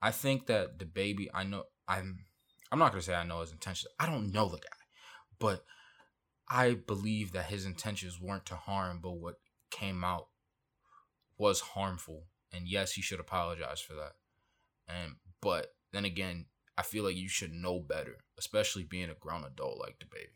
I 0.03 0.11
think 0.11 0.47
that 0.47 0.77
DaBaby, 0.77 1.27
I 1.33 1.45
know 1.45 1.63
I'm 1.87 2.25
I'm 2.69 2.77
not 2.77 2.91
gonna 2.91 3.01
say 3.01 3.15
I 3.15 3.23
know 3.23 3.39
his 3.39 3.53
intentions. 3.53 3.91
I 3.97 4.05
don't 4.05 4.33
know 4.33 4.49
the 4.49 4.57
guy, 4.57 4.77
but 5.39 5.63
I 6.49 6.73
believe 6.73 7.31
that 7.31 7.45
his 7.45 7.65
intentions 7.65 8.19
weren't 8.19 8.45
to 8.47 8.55
harm, 8.55 8.99
but 9.01 9.13
what 9.13 9.35
came 9.71 10.03
out 10.03 10.27
was 11.37 11.61
harmful. 11.61 12.25
And 12.51 12.67
yes, 12.67 12.91
he 12.91 13.01
should 13.01 13.21
apologize 13.21 13.79
for 13.79 13.93
that. 13.93 14.11
And 14.89 15.13
but 15.41 15.67
then 15.93 16.03
again, 16.03 16.47
I 16.77 16.81
feel 16.81 17.05
like 17.05 17.15
you 17.15 17.29
should 17.29 17.53
know 17.53 17.79
better, 17.79 18.17
especially 18.37 18.83
being 18.83 19.09
a 19.09 19.15
grown 19.15 19.45
adult 19.45 19.79
like 19.79 19.99
DaBaby. 19.99 20.35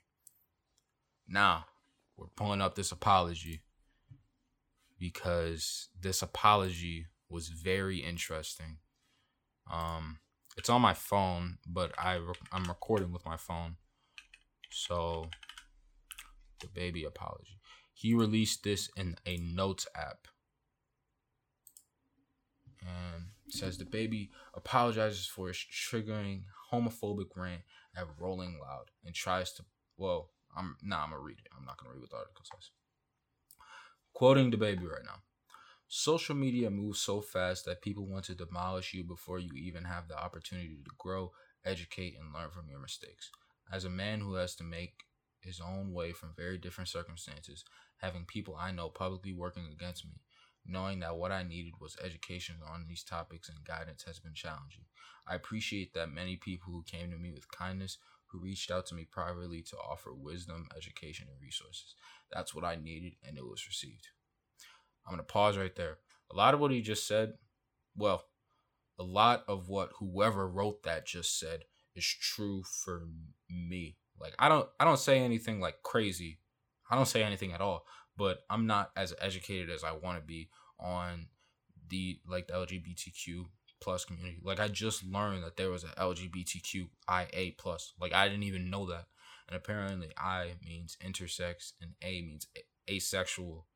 Now, 1.28 1.66
we're 2.16 2.28
pulling 2.28 2.62
up 2.62 2.76
this 2.76 2.94
apology 2.94 3.64
because 4.98 5.90
this 6.00 6.22
apology 6.22 7.08
was 7.30 7.50
very 7.50 7.98
interesting. 7.98 8.78
Um, 9.72 10.20
it's 10.58 10.70
on 10.70 10.82
my 10.82 10.94
phone, 10.94 11.58
but 11.68 11.92
I 11.98 12.20
I'm 12.52 12.66
recording 12.66 13.12
with 13.12 13.26
my 13.26 13.38
phone, 13.38 13.76
so 14.72 15.30
DaBaby 16.64 17.06
apology. 17.06 17.60
He 17.94 18.14
released 18.14 18.64
this 18.64 18.90
in 18.96 19.16
a 19.26 19.38
notes 19.38 19.88
app, 19.96 20.28
and 22.82 23.26
says 23.50 23.78
DaBaby 23.78 24.30
apologizes 24.54 25.28
for 25.28 25.48
his 25.48 25.58
triggering 25.58 26.44
homophobic 26.72 27.36
rant 27.36 27.62
at 27.96 28.08
Rolling 28.20 28.60
Loud 28.60 28.92
and 29.06 29.14
tries 29.14 29.54
to. 29.54 29.64
Well, 29.98 30.32
I'm 30.56 30.76
nah. 30.82 31.04
I'm 31.04 31.12
gonna 31.12 31.22
read 31.22 31.40
it. 31.40 31.50
I'm 31.58 31.66
not 31.66 31.78
gonna 31.78 31.94
read 31.94 32.02
what 32.02 32.10
the 32.10 32.18
article 32.18 32.46
says. 32.46 32.70
Quoting 34.14 34.52
DaBaby 34.52 34.90
right 34.90 35.06
now. 35.06 35.22
Social 35.90 36.36
media 36.36 36.70
moves 36.70 37.00
so 37.00 37.22
fast 37.22 37.64
that 37.66 37.82
people 37.82 38.06
want 38.06 38.26
to 38.26 38.36
demolish 38.36 38.94
you 38.94 39.04
before 39.04 39.40
you 39.40 39.54
even 39.54 39.86
have 39.86 40.08
the 40.08 40.18
opportunity 40.22 40.76
to 40.84 40.92
grow, 40.98 41.32
educate, 41.64 42.18
and 42.20 42.34
learn 42.34 42.50
from 42.52 42.68
your 42.70 42.80
mistakes. 42.80 43.32
As 43.72 43.86
a 43.86 43.90
man 43.90 44.20
who 44.20 44.34
has 44.34 44.54
to 44.56 44.64
make 44.66 44.96
his 45.40 45.62
own 45.62 45.94
way 45.94 46.12
from 46.12 46.34
very 46.36 46.58
different 46.58 46.90
circumstances, 46.90 47.64
having 47.98 48.26
people 48.26 48.58
I 48.60 48.72
know 48.72 48.90
publicly 48.90 49.32
working 49.32 49.68
against 49.72 50.06
me, 50.06 50.20
knowing 50.66 51.00
that 51.00 51.16
what 51.16 51.32
I 51.32 51.44
needed 51.44 51.74
was 51.80 51.96
education 52.04 52.58
on 52.70 52.86
these 52.88 53.04
topics 53.04 53.48
and 53.48 53.64
guidance 53.64 54.04
has 54.04 54.20
been 54.20 54.34
challenging. 54.34 54.84
I 55.26 55.36
appreciate 55.36 55.94
that 55.94 56.12
many 56.12 56.36
people 56.36 56.74
who 56.74 56.84
came 56.84 57.12
to 57.12 57.18
me 57.18 57.32
with 57.32 57.50
kindness, 57.50 57.98
who 58.26 58.40
reached 58.40 58.72
out 58.72 58.88
to 58.88 58.96
me 58.96 59.06
privately 59.06 59.62
to 59.62 59.78
offer 59.78 60.14
wisdom, 60.14 60.68
education, 60.76 61.28
and 61.32 61.42
resources. 61.42 61.96
That's 62.30 62.54
what 62.54 62.66
I 62.66 62.76
needed, 62.76 63.14
and 63.26 63.38
it 63.38 63.48
was 63.48 63.66
received. 63.68 64.10
I'm 65.08 65.14
going 65.14 65.26
to 65.26 65.32
pause 65.32 65.58
right 65.58 65.76
there. 65.76 65.98
A 66.32 66.36
lot 66.36 66.54
of 66.54 66.60
what 66.60 66.72
he 66.72 66.82
just 66.82 67.08
said, 67.08 67.34
well, 67.96 68.26
a 69.00 69.04
lot 69.04 69.44
of 69.48 69.70
what 69.70 69.92
whoever 70.00 70.48
wrote 70.48 70.84
that 70.84 71.06
just 71.06 71.40
said 71.40 71.64
is 71.96 72.06
true 72.06 72.64
for 72.64 73.08
me. 73.50 73.98
Like 74.20 74.34
I 74.40 74.50
don't 74.50 74.68
I 74.80 74.86
don't 74.86 75.00
say 75.00 75.20
anything 75.20 75.60
like 75.60 75.84
crazy. 75.84 76.40
I 76.90 76.96
don't 76.96 77.08
say 77.08 77.24
anything 77.24 77.54
at 77.54 77.62
all, 77.62 77.86
but 78.18 78.40
I'm 78.50 78.66
not 78.66 78.92
as 78.96 79.14
educated 79.22 79.70
as 79.70 79.84
I 79.84 79.92
want 79.92 80.20
to 80.20 80.26
be 80.26 80.50
on 80.80 81.28
the 81.90 82.20
like 82.28 82.48
the 82.48 82.54
LGBTQ 82.54 83.46
plus 83.80 84.06
community. 84.06 84.40
Like 84.44 84.60
I 84.60 84.68
just 84.68 85.06
learned 85.06 85.44
that 85.44 85.58
there 85.58 85.70
was 85.70 85.84
an 85.84 85.92
LGBTQIA 85.98 87.58
plus. 87.58 87.94
Like 88.00 88.14
I 88.14 88.28
didn't 88.28 88.44
even 88.44 88.70
know 88.70 88.88
that. 88.88 89.06
And 89.48 89.56
apparently 89.56 90.10
I 90.18 90.54
means 90.66 90.98
intersex 91.06 91.74
and 91.82 91.92
A 92.02 92.22
means 92.22 92.48
asexual. 92.90 93.68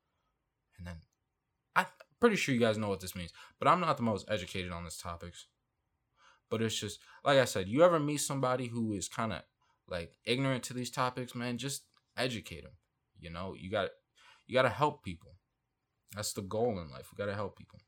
And 0.76 0.86
then 0.86 0.96
pretty 2.22 2.36
sure 2.36 2.54
you 2.54 2.60
guys 2.60 2.78
know 2.78 2.88
what 2.88 3.00
this 3.00 3.16
means, 3.16 3.32
but 3.58 3.66
I'm 3.66 3.80
not 3.80 3.96
the 3.96 4.04
most 4.04 4.30
educated 4.30 4.70
on 4.70 4.84
this 4.84 4.96
topics. 4.96 5.48
But 6.48 6.62
it's 6.62 6.78
just 6.78 7.00
like 7.24 7.36
I 7.36 7.44
said, 7.44 7.66
you 7.66 7.82
ever 7.82 7.98
meet 7.98 8.18
somebody 8.18 8.68
who 8.68 8.92
is 8.92 9.08
kind 9.08 9.32
of 9.32 9.42
like 9.88 10.12
ignorant 10.24 10.62
to 10.64 10.72
these 10.72 10.88
topics, 10.88 11.34
man, 11.34 11.58
just 11.58 11.82
educate 12.16 12.62
them. 12.62 12.74
You 13.18 13.30
know, 13.30 13.56
you 13.58 13.72
got 13.72 13.88
you 14.46 14.54
got 14.54 14.62
to 14.62 14.68
help 14.68 15.02
people. 15.02 15.32
That's 16.14 16.32
the 16.32 16.42
goal 16.42 16.78
in 16.78 16.92
life. 16.92 17.08
We 17.10 17.20
got 17.20 17.28
to 17.28 17.34
help 17.34 17.58
people. 17.58 17.80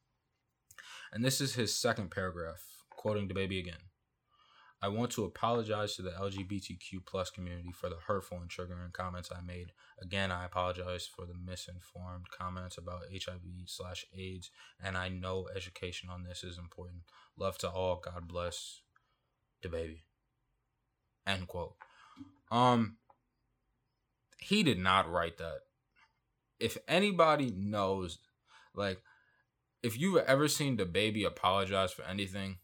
And 1.12 1.24
this 1.24 1.40
is 1.40 1.54
his 1.54 1.72
second 1.72 2.10
paragraph, 2.10 2.64
quoting 2.90 3.28
DaBaby 3.28 3.60
again. 3.60 3.84
I 4.84 4.88
want 4.88 5.12
to 5.12 5.24
apologize 5.24 5.96
to 5.96 6.02
the 6.02 6.10
LGBTQ 6.10 7.06
plus 7.06 7.30
community 7.30 7.72
for 7.72 7.88
the 7.88 7.96
hurtful 8.06 8.36
and 8.36 8.50
triggering 8.50 8.92
comments 8.92 9.30
I 9.34 9.40
made. 9.40 9.72
Again, 10.02 10.30
I 10.30 10.44
apologize 10.44 11.06
for 11.06 11.24
the 11.24 11.32
misinformed 11.32 12.26
comments 12.30 12.76
about 12.76 13.04
HIV 13.10 13.64
slash 13.64 14.04
AIDS, 14.14 14.50
and 14.78 14.98
I 14.98 15.08
know 15.08 15.48
education 15.56 16.10
on 16.10 16.22
this 16.22 16.44
is 16.44 16.58
important. 16.58 17.04
Love 17.38 17.56
to 17.58 17.70
all. 17.70 18.02
God 18.04 18.28
bless 18.28 18.82
DaBaby. 19.64 20.00
End 21.26 21.48
quote. 21.48 21.76
Um, 22.50 22.98
he 24.38 24.62
did 24.62 24.78
not 24.78 25.10
write 25.10 25.38
that. 25.38 25.60
If 26.60 26.76
anybody 26.86 27.50
knows, 27.56 28.18
like, 28.74 29.00
if 29.82 29.98
you've 29.98 30.24
ever 30.26 30.46
seen 30.46 30.76
DaBaby 30.76 31.24
apologize 31.24 31.90
for 31.90 32.02
anything, 32.02 32.58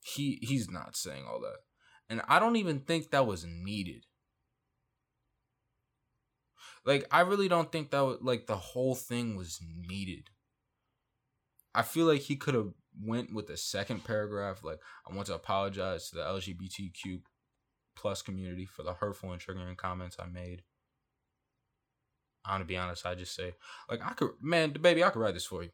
he 0.00 0.38
he's 0.42 0.70
not 0.70 0.96
saying 0.96 1.24
all 1.30 1.40
that. 1.40 1.58
And 2.10 2.22
I 2.26 2.38
don't 2.38 2.56
even 2.56 2.80
think 2.80 3.10
that 3.10 3.26
was 3.26 3.44
needed. 3.46 4.06
Like 6.84 7.06
I 7.10 7.20
really 7.20 7.48
don't 7.48 7.70
think 7.70 7.90
that 7.90 8.00
was 8.00 8.18
like 8.22 8.46
the 8.46 8.56
whole 8.56 8.94
thing 8.94 9.36
was 9.36 9.60
needed. 9.62 10.30
I 11.74 11.82
feel 11.82 12.06
like 12.06 12.22
he 12.22 12.36
could 12.36 12.54
have 12.54 12.72
went 13.00 13.32
with 13.32 13.46
the 13.46 13.56
second 13.56 14.04
paragraph 14.04 14.64
like 14.64 14.80
I 15.08 15.14
want 15.14 15.26
to 15.26 15.34
apologize 15.34 16.10
to 16.10 16.16
the 16.16 16.22
LGBTQ 16.22 17.20
plus 17.94 18.22
community 18.22 18.64
for 18.64 18.82
the 18.82 18.94
hurtful 18.94 19.32
and 19.32 19.40
triggering 19.40 19.76
comments 19.76 20.16
I 20.18 20.26
made. 20.26 20.62
I'm 22.44 22.54
gonna 22.54 22.64
be 22.64 22.76
honest, 22.76 23.04
I 23.04 23.14
just 23.14 23.34
say 23.34 23.54
like 23.90 24.00
I 24.02 24.14
could 24.14 24.30
man, 24.40 24.72
baby, 24.72 25.04
I 25.04 25.10
could 25.10 25.20
write 25.20 25.34
this 25.34 25.44
for 25.44 25.62
you. 25.62 25.70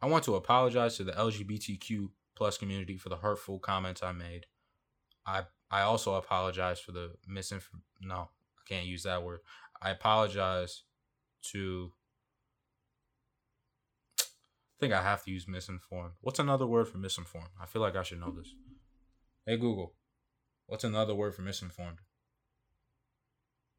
I 0.00 0.06
want 0.06 0.24
to 0.24 0.34
apologize 0.34 0.96
to 0.96 1.04
the 1.04 1.12
LGBTQ 1.12 2.08
plus 2.34 2.58
community 2.58 2.96
for 2.96 3.08
the 3.08 3.16
hurtful 3.16 3.58
comments 3.58 4.02
I 4.02 4.12
made. 4.12 4.46
I 5.26 5.44
I 5.70 5.82
also 5.82 6.14
apologize 6.14 6.80
for 6.80 6.92
the 6.92 7.12
misinformation. 7.26 7.84
No, 8.00 8.28
I 8.58 8.62
can't 8.68 8.86
use 8.86 9.02
that 9.04 9.22
word. 9.22 9.40
I 9.80 9.90
apologize 9.90 10.82
to. 11.52 11.92
I 14.20 14.76
think 14.80 14.92
I 14.92 15.02
have 15.02 15.24
to 15.24 15.30
use 15.30 15.48
misinformed. 15.48 16.14
What's 16.20 16.38
another 16.38 16.66
word 16.66 16.88
for 16.88 16.98
misinformed? 16.98 17.50
I 17.60 17.66
feel 17.66 17.80
like 17.80 17.96
I 17.96 18.02
should 18.02 18.20
know 18.20 18.32
this. 18.32 18.54
Hey 19.46 19.60
Google, 19.60 19.92
what's 20.66 20.84
another 20.84 21.14
word 21.14 21.34
for 21.34 21.42
misinformed? 21.42 22.00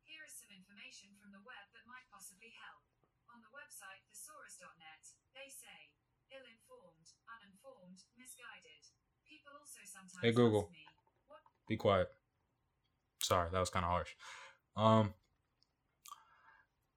Here 0.05 0.21
is 0.29 0.37
some 0.37 0.53
information 0.53 1.17
from 1.17 1.33
the 1.33 1.41
web 1.41 1.65
that 1.73 1.89
might 1.89 2.05
possibly 2.13 2.53
help. 2.53 2.85
On 3.33 3.41
the 3.41 3.49
website 3.49 4.05
thesaurus.net, 4.13 5.03
they 5.33 5.49
say 5.49 5.89
ill-informed, 6.29 7.09
uninformed, 7.25 8.05
misguided. 8.13 8.85
People 9.25 9.57
also 9.57 9.81
sometimes 9.81 10.04
Hey, 10.21 10.31
Google. 10.31 10.61
ask 10.61 10.71
me, 10.71 10.77
what 11.27 11.39
Be 11.67 11.77
quiet. 11.77 12.07
Sorry, 13.21 13.49
that 13.51 13.59
was 13.59 13.69
kind 13.69 13.85
of 13.85 13.91
harsh. 13.91 14.09
Um. 14.75 15.13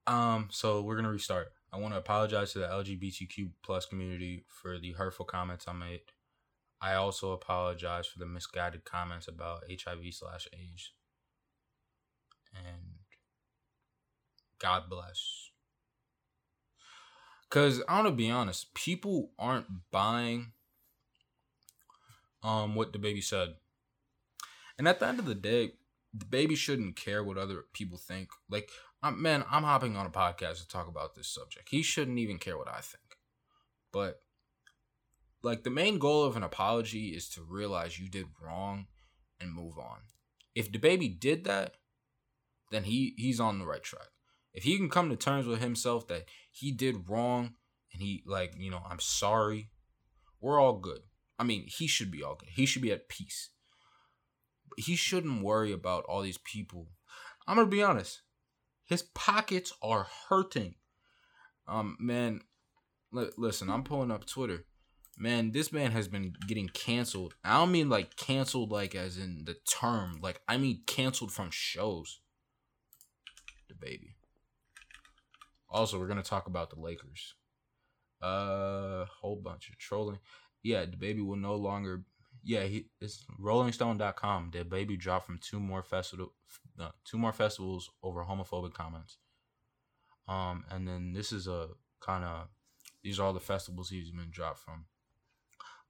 Um. 0.07 0.47
So 0.51 0.81
we're 0.81 0.95
gonna 0.95 1.11
restart. 1.11 1.51
I 1.71 1.77
want 1.77 1.93
to 1.93 1.99
apologize 1.99 2.53
to 2.53 2.59
the 2.59 2.67
LGBTQ 2.67 3.51
plus 3.63 3.85
community 3.85 4.45
for 4.47 4.79
the 4.79 4.93
hurtful 4.93 5.25
comments 5.25 5.65
I 5.67 5.73
made. 5.73 6.01
I 6.81 6.93
also 6.93 7.33
apologize 7.33 8.07
for 8.07 8.19
the 8.19 8.25
misguided 8.25 8.85
comments 8.85 9.27
about 9.27 9.63
HIV 9.69 10.13
slash 10.13 10.47
AIDS. 10.53 10.91
And 12.55 12.99
God 14.59 14.89
bless. 14.89 15.51
Cause 17.49 17.81
I 17.87 17.95
want 17.95 18.07
to 18.07 18.13
be 18.13 18.29
honest, 18.29 18.73
people 18.73 19.31
aren't 19.37 19.67
buying 19.91 20.53
um 22.43 22.75
what 22.75 22.93
DaBaby 22.93 23.23
said. 23.23 23.55
And 24.77 24.87
at 24.87 24.99
the 24.99 25.07
end 25.07 25.19
of 25.19 25.25
the 25.25 25.35
day, 25.35 25.73
DaBaby 26.17 26.55
shouldn't 26.55 26.95
care 26.95 27.23
what 27.23 27.37
other 27.37 27.65
people 27.73 27.97
think. 27.97 28.29
Like, 28.49 28.69
I'm, 29.03 29.21
man, 29.21 29.43
I'm 29.49 29.63
hopping 29.63 29.95
on 29.95 30.05
a 30.05 30.09
podcast 30.09 30.61
to 30.61 30.67
talk 30.67 30.87
about 30.87 31.15
this 31.15 31.27
subject. 31.27 31.69
He 31.69 31.81
shouldn't 31.81 32.19
even 32.19 32.37
care 32.37 32.57
what 32.57 32.69
I 32.69 32.79
think. 32.79 33.03
But 33.91 34.21
like 35.41 35.63
the 35.63 35.69
main 35.69 35.99
goal 35.99 36.23
of 36.25 36.35
an 36.35 36.43
apology 36.43 37.09
is 37.09 37.29
to 37.29 37.41
realize 37.41 37.99
you 37.99 38.09
did 38.09 38.25
wrong 38.41 38.87
and 39.39 39.53
move 39.53 39.77
on. 39.77 39.99
If 40.55 40.71
DaBaby 40.71 41.19
did 41.19 41.45
that, 41.45 41.75
then 42.71 42.83
he 42.83 43.13
he's 43.17 43.39
on 43.39 43.59
the 43.59 43.65
right 43.65 43.83
track. 43.83 44.09
If 44.53 44.63
he 44.63 44.77
can 44.77 44.89
come 44.89 45.09
to 45.09 45.15
terms 45.15 45.45
with 45.45 45.61
himself 45.61 46.07
that 46.07 46.25
he 46.51 46.71
did 46.71 47.09
wrong 47.09 47.53
and 47.93 48.01
he 48.01 48.23
like, 48.25 48.53
you 48.57 48.71
know, 48.71 48.81
I'm 48.87 48.99
sorry, 48.99 49.69
we're 50.41 50.59
all 50.59 50.77
good. 50.77 51.01
I 51.39 51.43
mean, 51.43 51.65
he 51.67 51.87
should 51.87 52.11
be 52.11 52.21
all 52.21 52.35
good. 52.35 52.49
He 52.49 52.65
should 52.65 52.81
be 52.81 52.91
at 52.91 53.07
peace. 53.07 53.49
He 54.77 54.95
shouldn't 54.95 55.41
worry 55.41 55.71
about 55.71 56.03
all 56.03 56.21
these 56.21 56.37
people. 56.37 56.89
I'm 57.47 57.55
gonna 57.55 57.67
be 57.67 57.81
honest. 57.81 58.21
His 58.85 59.01
pockets 59.01 59.73
are 59.81 60.07
hurting. 60.27 60.75
Um, 61.67 61.95
man, 61.99 62.41
li- 63.11 63.31
listen, 63.37 63.69
I'm 63.69 63.83
pulling 63.83 64.11
up 64.11 64.25
Twitter. 64.25 64.65
Man, 65.17 65.51
this 65.51 65.71
man 65.71 65.91
has 65.91 66.07
been 66.07 66.33
getting 66.47 66.69
canceled. 66.69 67.35
I 67.43 67.57
don't 67.57 67.71
mean 67.71 67.89
like 67.89 68.15
canceled 68.15 68.71
like 68.71 68.95
as 68.95 69.17
in 69.17 69.43
the 69.45 69.55
term. 69.69 70.19
Like 70.21 70.41
I 70.47 70.57
mean 70.57 70.81
canceled 70.87 71.31
from 71.31 71.49
shows. 71.51 72.19
DaBaby. 73.71 74.15
Also, 75.69 75.99
we're 75.99 76.07
gonna 76.07 76.23
talk 76.23 76.47
about 76.47 76.69
the 76.69 76.79
Lakers. 76.79 77.35
Uh, 78.21 79.05
whole 79.21 79.37
bunch 79.37 79.69
of 79.69 79.77
trolling. 79.77 80.19
Yeah, 80.63 80.85
DaBaby 80.85 81.25
will 81.25 81.37
no 81.37 81.55
longer. 81.55 82.03
Yeah, 82.43 82.63
he 82.63 82.87
it's 83.01 83.25
RollingStone.com. 83.41 84.51
DaBaby 84.51 84.99
dropped 84.99 85.25
from 85.25 85.39
two 85.39 85.59
more 85.59 85.83
festival, 85.83 86.33
uh, 86.79 86.89
two 87.05 87.17
more 87.17 87.33
festivals 87.33 87.89
over 88.03 88.23
homophobic 88.23 88.73
comments. 88.73 89.17
Um, 90.27 90.65
and 90.69 90.87
then 90.87 91.13
this 91.13 91.31
is 91.31 91.47
a 91.47 91.69
kind 92.01 92.23
of 92.23 92.47
these 93.03 93.19
are 93.19 93.23
all 93.23 93.33
the 93.33 93.39
festivals 93.39 93.89
he's 93.89 94.11
been 94.11 94.29
dropped 94.31 94.59
from. 94.59 94.85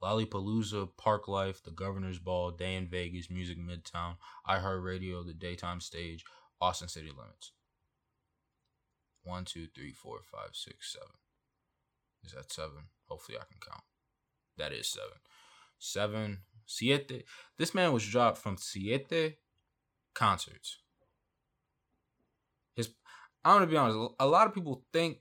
Lollapalooza, 0.02 0.90
Park 0.98 1.28
Life, 1.28 1.62
The 1.62 1.72
Governor's 1.72 2.20
Ball, 2.20 2.52
Day 2.52 2.76
N 2.76 2.88
Vegas, 2.90 3.30
Music 3.30 3.58
Midtown, 3.58 4.16
iHeartRadio, 4.48 5.26
The 5.26 5.34
Daytime 5.34 5.82
Stage, 5.82 6.24
Austin 6.62 6.88
City 6.88 7.10
Limits. 7.10 7.52
One, 9.24 9.44
two, 9.44 9.68
three, 9.76 9.92
four, 9.92 10.20
five, 10.24 10.52
six, 10.54 10.94
seven. 10.94 11.16
Is 12.24 12.32
that 12.32 12.52
seven? 12.52 12.88
Hopefully 13.08 13.38
I 13.38 13.44
can 13.44 13.60
count. 13.60 13.84
That 14.60 14.74
is 14.74 14.88
seven. 14.92 15.18
Seven. 15.80 16.40
Siete. 16.70 17.26
This 17.58 17.74
man 17.74 17.94
was 17.94 18.06
dropped 18.06 18.38
from 18.38 18.56
Siete 18.56 19.38
concerts. 20.14 20.78
His 22.76 22.90
I'm 23.44 23.56
gonna 23.56 23.68
be 23.68 23.78
honest, 23.78 24.14
a 24.20 24.28
lot 24.28 24.46
of 24.46 24.54
people 24.54 24.84
think 24.94 25.18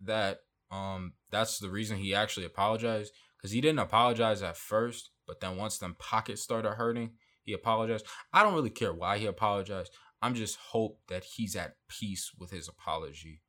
that 0.00 0.40
um 0.72 1.12
that's 1.30 1.58
the 1.58 1.70
reason 1.70 1.98
he 1.98 2.14
actually 2.14 2.46
apologized. 2.46 3.12
Because 3.36 3.52
he 3.52 3.60
didn't 3.60 3.78
apologize 3.78 4.42
at 4.42 4.56
first, 4.56 5.10
but 5.24 5.38
then 5.38 5.56
once 5.56 5.78
them 5.78 5.94
pockets 6.00 6.42
started 6.42 6.72
hurting, 6.72 7.12
he 7.44 7.52
apologized. 7.52 8.04
I 8.32 8.42
don't 8.42 8.54
really 8.54 8.68
care 8.68 8.92
why 8.92 9.18
he 9.18 9.26
apologized. 9.26 9.92
I'm 10.20 10.34
just 10.34 10.56
hope 10.56 10.98
that 11.08 11.22
he's 11.22 11.54
at 11.54 11.76
peace 11.88 12.32
with 12.36 12.50
his 12.50 12.66
apology 12.66 13.42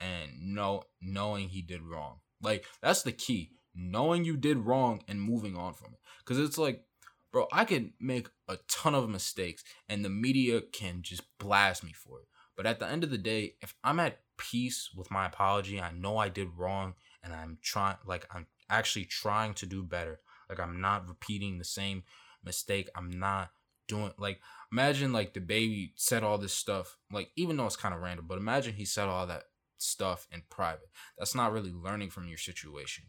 and 0.00 0.30
know 0.54 0.84
knowing 1.02 1.50
he 1.50 1.60
did 1.60 1.82
wrong. 1.82 2.20
Like 2.40 2.64
that's 2.80 3.02
the 3.02 3.12
key. 3.12 3.50
Knowing 3.76 4.24
you 4.24 4.36
did 4.36 4.58
wrong 4.58 5.02
and 5.06 5.20
moving 5.20 5.56
on 5.56 5.74
from 5.74 5.92
it. 5.92 6.00
Cause 6.24 6.38
it's 6.38 6.58
like, 6.58 6.82
bro, 7.30 7.46
I 7.52 7.64
can 7.64 7.92
make 8.00 8.28
a 8.48 8.56
ton 8.68 8.94
of 8.94 9.08
mistakes 9.08 9.62
and 9.88 10.04
the 10.04 10.08
media 10.08 10.60
can 10.60 11.02
just 11.02 11.22
blast 11.38 11.84
me 11.84 11.92
for 11.92 12.20
it. 12.20 12.26
But 12.56 12.66
at 12.66 12.80
the 12.80 12.88
end 12.88 13.04
of 13.04 13.10
the 13.10 13.18
day, 13.18 13.54
if 13.60 13.74
I'm 13.84 14.00
at 14.00 14.20
peace 14.38 14.90
with 14.96 15.10
my 15.10 15.26
apology, 15.26 15.80
I 15.80 15.92
know 15.92 16.16
I 16.16 16.28
did 16.28 16.48
wrong 16.56 16.94
and 17.22 17.34
I'm 17.34 17.58
trying 17.60 17.96
like 18.06 18.26
I'm 18.34 18.46
actually 18.70 19.04
trying 19.04 19.54
to 19.54 19.66
do 19.66 19.82
better. 19.82 20.20
Like 20.48 20.60
I'm 20.60 20.80
not 20.80 21.08
repeating 21.08 21.58
the 21.58 21.64
same 21.64 22.04
mistake. 22.44 22.88
I'm 22.96 23.10
not 23.10 23.50
doing 23.88 24.12
like 24.18 24.40
imagine 24.72 25.12
like 25.12 25.34
DaBaby 25.34 25.92
said 25.96 26.22
all 26.22 26.38
this 26.38 26.54
stuff. 26.54 26.96
Like 27.12 27.30
even 27.36 27.56
though 27.56 27.66
it's 27.66 27.76
kind 27.76 27.94
of 27.94 28.00
random, 28.00 28.26
but 28.26 28.38
imagine 28.38 28.74
he 28.74 28.84
said 28.84 29.08
all 29.08 29.26
that 29.26 29.44
stuff 29.78 30.26
in 30.32 30.42
private. 30.50 30.88
That's 31.18 31.34
not 31.34 31.52
really 31.52 31.72
learning 31.72 32.10
from 32.10 32.28
your 32.28 32.38
situation. 32.38 33.04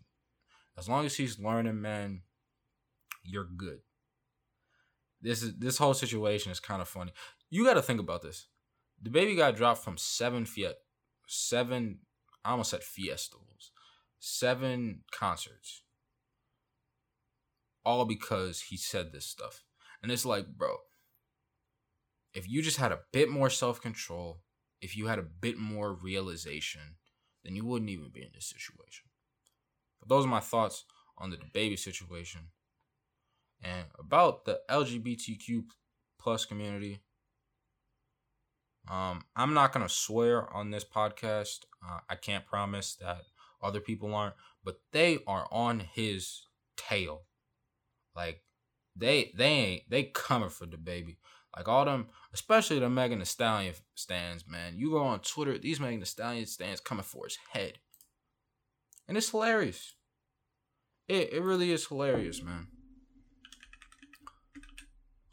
As 0.77 0.87
long 0.87 1.05
as 1.05 1.15
he's 1.15 1.39
learning, 1.39 1.81
man, 1.81 2.21
you're 3.23 3.47
good. 3.57 3.79
This 5.21 5.41
is 5.41 5.57
this 5.57 5.77
whole 5.77 5.95
situation 5.95 6.51
is 6.51 6.59
kind 6.59 6.81
of 6.81 6.87
funny. 6.87 7.11
You 7.49 7.65
got 7.65 7.73
to 7.73 7.81
think 7.81 7.99
about 7.99 8.21
this. 8.21 8.47
DaBaby 9.03 9.35
got 9.35 9.55
dropped 9.55 9.83
from 9.83 9.97
seven 9.97 10.45
Fiat, 10.45 10.75
seven. 11.27 11.99
I 12.45 12.51
almost 12.51 12.69
said 12.69 12.83
festivals, 12.83 13.71
seven 14.19 15.01
concerts, 15.11 15.83
all 17.83 18.05
because 18.05 18.61
he 18.69 18.77
said 18.77 19.11
this 19.11 19.25
stuff. 19.25 19.63
And 20.01 20.11
it's 20.11 20.25
like, 20.25 20.47
bro, 20.47 20.77
if 22.33 22.47
you 22.47 22.61
just 22.61 22.77
had 22.77 22.91
a 22.91 22.99
bit 23.11 23.29
more 23.29 23.49
self 23.49 23.81
control, 23.81 24.41
if 24.79 24.95
you 24.95 25.07
had 25.07 25.19
a 25.19 25.23
bit 25.23 25.57
more 25.57 25.93
realization, 25.93 26.97
then 27.43 27.55
you 27.55 27.65
wouldn't 27.65 27.89
even 27.89 28.11
be 28.13 28.21
in 28.21 28.29
this 28.33 28.45
situation. 28.45 29.07
Those 30.08 30.26
are 30.26 30.30
my 30.30 30.39
thoughts 30.39 30.86
on 31.17 31.30
the 31.30 31.38
baby 31.54 31.76
situation 31.76 32.41
and 33.63 33.86
about 33.98 34.46
the 34.46 34.60
LGBTQ 34.70 35.63
plus 36.20 36.46
community. 36.46 37.00
Um, 38.89 39.24
I'm 39.36 39.54
not 39.54 39.74
gonna 39.74 39.89
swear 39.89 40.52
on 40.54 40.72
this 40.72 40.86
podcast. 40.86 41.60
Uh, 41.86 42.00
I 42.10 42.15
can't 42.15 42.46
promise 42.46 42.96
that 42.96 43.24
other 43.62 43.82
people 43.82 44.13
aren't, 44.13 44.36
but 44.63 44.80
they 44.91 45.20
are 45.28 45.48
on 45.52 45.80
his 45.80 46.43
tail. 46.78 47.24
Like 48.15 48.43
they 48.96 49.32
they 49.36 49.46
ain't 49.46 49.89
they 49.89 50.04
coming 50.04 50.50
for 50.50 50.65
DaBaby. 50.65 51.17
Like 51.56 51.67
all 51.67 51.86
them, 51.86 52.08
especially 52.34 52.80
the 52.80 52.89
Megan 52.89 53.20
Thee 53.20 53.26
Stallion 53.26 53.74
stands, 53.96 54.48
man. 54.48 54.78
You 54.78 54.91
go 54.91 55.00
on 55.00 55.20
Twitter, 55.20 55.58
these 55.58 55.80
Megan 55.80 56.00
Thee 56.00 56.06
Stallion 56.06 56.46
stands 56.46 56.80
coming 56.80 57.04
for 57.04 57.26
his 57.26 57.38
head, 57.52 57.80
and 59.08 59.17
it's 59.17 59.32
hilarious. 59.32 59.96
It 61.08 61.34
it 61.34 61.41
really 61.41 61.72
is 61.72 61.88
hilarious, 61.88 62.41
man. 62.43 62.67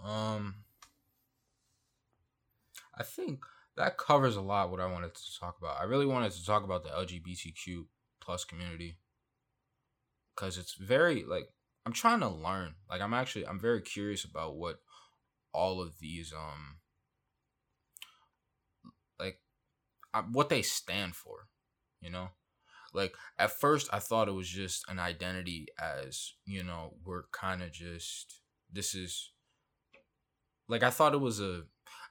Um, 0.05 0.57
I 2.97 3.03
think 3.03 3.45
that 3.77 3.99
covers 3.99 4.37
a 4.37 4.41
lot 4.41 4.71
what 4.71 4.81
I 4.81 4.87
wanted 4.87 5.15
to 5.15 5.39
talk 5.41 5.57
about. 5.59 5.81
I 5.81 5.85
really 5.85 6.07
wanted 6.07 6.33
to 6.33 6.45
talk 6.45 6.63
about 6.63 6.85
the 6.85 6.91
LGBTQ 6.91 7.87
plus 8.21 8.45
community 8.45 8.99
because 10.35 10.59
it's 10.59 10.75
very 10.75 11.25
like 11.25 11.49
I'm 11.87 11.93
trying 11.93 12.21
to 12.21 12.29
learn. 12.29 12.75
Like 12.89 13.01
I'm 13.01 13.15
actually 13.15 13.47
I'm 13.47 13.59
very 13.61 13.81
curious 13.81 14.25
about 14.25 14.57
what 14.57 14.81
all 15.53 15.81
of 15.81 15.99
these 15.99 16.33
um 16.33 16.77
like 19.19 19.41
what 20.31 20.49
they 20.49 20.63
stand 20.63 21.17
for, 21.17 21.49
you 22.01 22.11
know? 22.11 22.29
Like 22.95 23.15
at 23.39 23.51
first 23.51 23.89
I 23.93 23.99
thought 23.99 24.29
it 24.29 24.33
was 24.33 24.49
just 24.49 24.85
an 24.89 24.99
identity 24.99 25.67
as, 25.79 26.35
you 26.47 26.63
know, 26.63 26.95
we're 27.05 27.25
kind 27.33 27.63
of 27.63 27.73
just 27.73 28.41
this 28.73 28.95
is 28.95 29.33
like 30.69 30.83
I 30.83 30.91
thought 30.91 31.15
it 31.15 31.21
was 31.21 31.41
a 31.41 31.65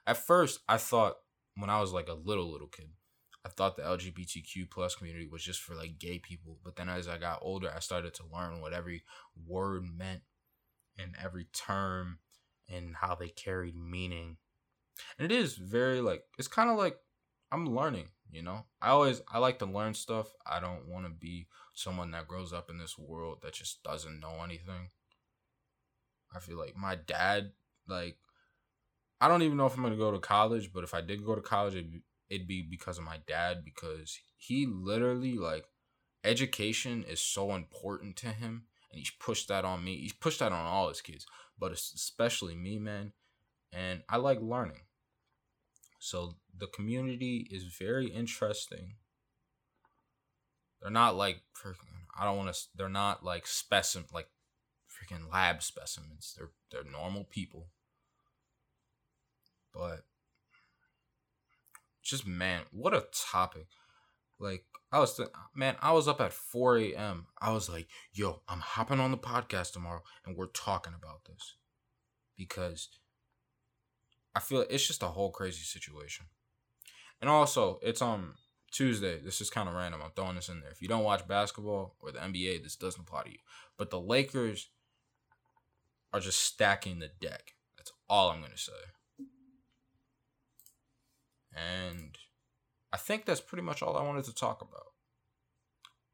at 0.06 0.18
first 0.18 0.60
I 0.68 0.76
thought 0.76 1.16
when 1.56 1.70
I 1.70 1.80
was 1.80 1.92
like 1.92 2.08
a 2.08 2.14
little 2.14 2.52
little 2.52 2.68
kid, 2.68 2.90
I 3.44 3.48
thought 3.48 3.76
the 3.76 3.82
LGBTQ 3.82 4.70
plus 4.70 4.94
community 4.94 5.26
was 5.26 5.42
just 5.42 5.60
for 5.60 5.74
like 5.74 5.98
gay 5.98 6.18
people. 6.18 6.58
But 6.62 6.76
then 6.76 6.88
as 6.88 7.08
I 7.08 7.18
got 7.18 7.40
older, 7.42 7.72
I 7.74 7.80
started 7.80 8.14
to 8.14 8.24
learn 8.32 8.60
what 8.60 8.72
every 8.72 9.04
word 9.46 9.84
meant 9.96 10.22
and 10.98 11.14
every 11.22 11.46
term 11.52 12.18
and 12.68 12.96
how 12.96 13.14
they 13.14 13.28
carried 13.28 13.76
meaning. 13.76 14.36
And 15.18 15.30
it 15.30 15.34
is 15.34 15.56
very 15.56 16.00
like 16.00 16.24
it's 16.38 16.48
kind 16.48 16.70
of 16.70 16.76
like 16.76 16.98
I'm 17.52 17.66
learning, 17.66 18.08
you 18.30 18.42
know. 18.42 18.64
I 18.80 18.90
always 18.90 19.22
I 19.30 19.38
like 19.38 19.58
to 19.60 19.66
learn 19.66 19.94
stuff. 19.94 20.28
I 20.46 20.60
don't 20.60 20.88
want 20.88 21.06
to 21.06 21.10
be 21.10 21.48
someone 21.74 22.10
that 22.12 22.28
grows 22.28 22.52
up 22.52 22.70
in 22.70 22.78
this 22.78 22.98
world 22.98 23.38
that 23.42 23.54
just 23.54 23.82
doesn't 23.82 24.20
know 24.20 24.42
anything. 24.44 24.90
I 26.34 26.40
feel 26.40 26.58
like 26.58 26.76
my 26.76 26.96
dad 26.96 27.52
like 27.86 28.16
I 29.20 29.28
don't 29.28 29.42
even 29.42 29.56
know 29.56 29.66
if 29.66 29.76
I'm 29.76 29.82
gonna 29.82 29.96
go 29.96 30.10
to 30.10 30.18
college, 30.18 30.72
but 30.72 30.84
if 30.84 30.94
I 30.94 31.00
did 31.00 31.24
go 31.24 31.34
to 31.34 31.40
college, 31.40 31.74
it'd 31.74 31.92
be, 31.92 32.02
it'd 32.28 32.48
be 32.48 32.62
because 32.62 32.98
of 32.98 33.04
my 33.04 33.18
dad 33.26 33.64
because 33.64 34.18
he 34.36 34.66
literally 34.66 35.36
like 35.38 35.66
education 36.24 37.04
is 37.08 37.20
so 37.20 37.54
important 37.54 38.16
to 38.16 38.28
him, 38.28 38.64
and 38.90 38.98
he's 38.98 39.10
pushed 39.10 39.48
that 39.48 39.64
on 39.64 39.84
me. 39.84 39.96
He's 39.98 40.12
pushed 40.12 40.40
that 40.40 40.52
on 40.52 40.66
all 40.66 40.88
his 40.88 41.00
kids, 41.00 41.26
but 41.58 41.72
especially 41.72 42.54
me, 42.54 42.78
man. 42.78 43.12
And 43.72 44.02
I 44.08 44.16
like 44.18 44.40
learning. 44.40 44.80
So 45.98 46.36
the 46.58 46.66
community 46.66 47.48
is 47.50 47.64
very 47.64 48.08
interesting. 48.08 48.94
They're 50.80 50.90
not 50.90 51.16
like. 51.16 51.42
I 52.16 52.24
don't 52.24 52.36
want 52.36 52.54
to. 52.54 52.60
They're 52.76 52.88
not 52.88 53.24
like 53.24 53.46
specimen 53.46 54.06
like 54.12 54.28
freaking 54.88 55.32
lab 55.32 55.62
specimens. 55.62 56.34
They're 56.36 56.50
they're 56.70 56.90
normal 56.90 57.24
people. 57.24 57.66
But 59.72 60.04
just 62.02 62.26
man, 62.26 62.62
what 62.70 62.94
a 62.94 63.06
topic. 63.32 63.66
Like 64.38 64.64
I 64.92 65.00
was 65.00 65.16
th- 65.16 65.30
man, 65.54 65.76
I 65.80 65.92
was 65.92 66.06
up 66.06 66.20
at 66.20 66.32
4 66.32 66.78
a.m. 66.78 67.26
I 67.40 67.52
was 67.52 67.68
like, 67.68 67.88
yo, 68.12 68.42
I'm 68.48 68.60
hopping 68.60 69.00
on 69.00 69.10
the 69.10 69.18
podcast 69.18 69.72
tomorrow 69.72 70.02
and 70.24 70.36
we're 70.36 70.46
talking 70.46 70.92
about 70.96 71.24
this. 71.24 71.56
Because 72.36 72.88
I 74.34 74.40
feel 74.40 74.64
it's 74.68 74.86
just 74.86 75.02
a 75.02 75.08
whole 75.08 75.30
crazy 75.30 75.64
situation. 75.64 76.26
And 77.24 77.30
also, 77.30 77.78
it's 77.80 78.02
um 78.02 78.34
Tuesday. 78.70 79.18
This 79.18 79.40
is 79.40 79.48
kind 79.48 79.66
of 79.66 79.74
random. 79.74 80.02
I'm 80.04 80.10
throwing 80.14 80.34
this 80.34 80.50
in 80.50 80.60
there. 80.60 80.70
If 80.70 80.82
you 80.82 80.88
don't 80.88 81.04
watch 81.04 81.26
basketball 81.26 81.96
or 81.98 82.12
the 82.12 82.18
NBA, 82.18 82.62
this 82.62 82.76
doesn't 82.76 83.00
apply 83.00 83.22
to 83.22 83.30
you. 83.30 83.38
But 83.78 83.88
the 83.88 83.98
Lakers 83.98 84.68
are 86.12 86.20
just 86.20 86.42
stacking 86.42 86.98
the 86.98 87.08
deck. 87.22 87.54
That's 87.78 87.92
all 88.10 88.28
I'm 88.28 88.42
gonna 88.42 88.58
say. 88.58 88.72
And 91.56 92.18
I 92.92 92.98
think 92.98 93.24
that's 93.24 93.40
pretty 93.40 93.62
much 93.62 93.80
all 93.80 93.96
I 93.96 94.02
wanted 94.02 94.26
to 94.26 94.34
talk 94.34 94.60
about. 94.60 94.92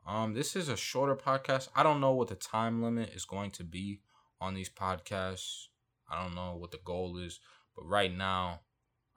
Um, 0.06 0.34
this 0.34 0.54
is 0.54 0.68
a 0.68 0.76
shorter 0.76 1.16
podcast. 1.16 1.70
I 1.74 1.82
don't 1.82 2.00
know 2.00 2.12
what 2.12 2.28
the 2.28 2.36
time 2.36 2.84
limit 2.84 3.10
is 3.16 3.24
going 3.24 3.50
to 3.50 3.64
be 3.64 4.02
on 4.40 4.54
these 4.54 4.70
podcasts. 4.70 5.64
I 6.08 6.22
don't 6.22 6.36
know 6.36 6.54
what 6.54 6.70
the 6.70 6.78
goal 6.84 7.18
is, 7.18 7.40
but 7.74 7.84
right 7.84 8.16
now, 8.16 8.60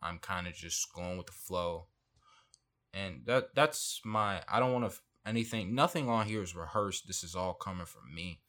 I'm 0.03 0.19
kind 0.19 0.47
of 0.47 0.53
just 0.53 0.93
going 0.93 1.17
with 1.17 1.27
the 1.27 1.33
flow. 1.33 1.87
And 2.93 3.21
that 3.25 3.55
that's 3.55 4.01
my. 4.05 4.41
I 4.47 4.59
don't 4.59 4.73
want 4.73 4.91
to 4.91 4.99
anything. 5.25 5.73
Nothing 5.73 6.09
on 6.09 6.27
here 6.27 6.43
is 6.43 6.55
rehearsed. 6.55 7.07
This 7.07 7.23
is 7.23 7.35
all 7.35 7.53
coming 7.53 7.85
from 7.85 8.13
me. 8.13 8.41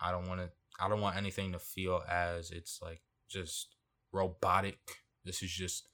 I 0.00 0.10
don't 0.10 0.26
want 0.26 0.40
to. 0.40 0.50
I 0.80 0.88
don't 0.88 1.00
want 1.00 1.16
anything 1.16 1.52
to 1.52 1.58
feel 1.58 2.02
as 2.10 2.50
it's 2.50 2.80
like 2.82 3.02
just 3.28 3.74
robotic. 4.12 4.78
This 5.24 5.42
is 5.42 5.50
just 5.50 5.88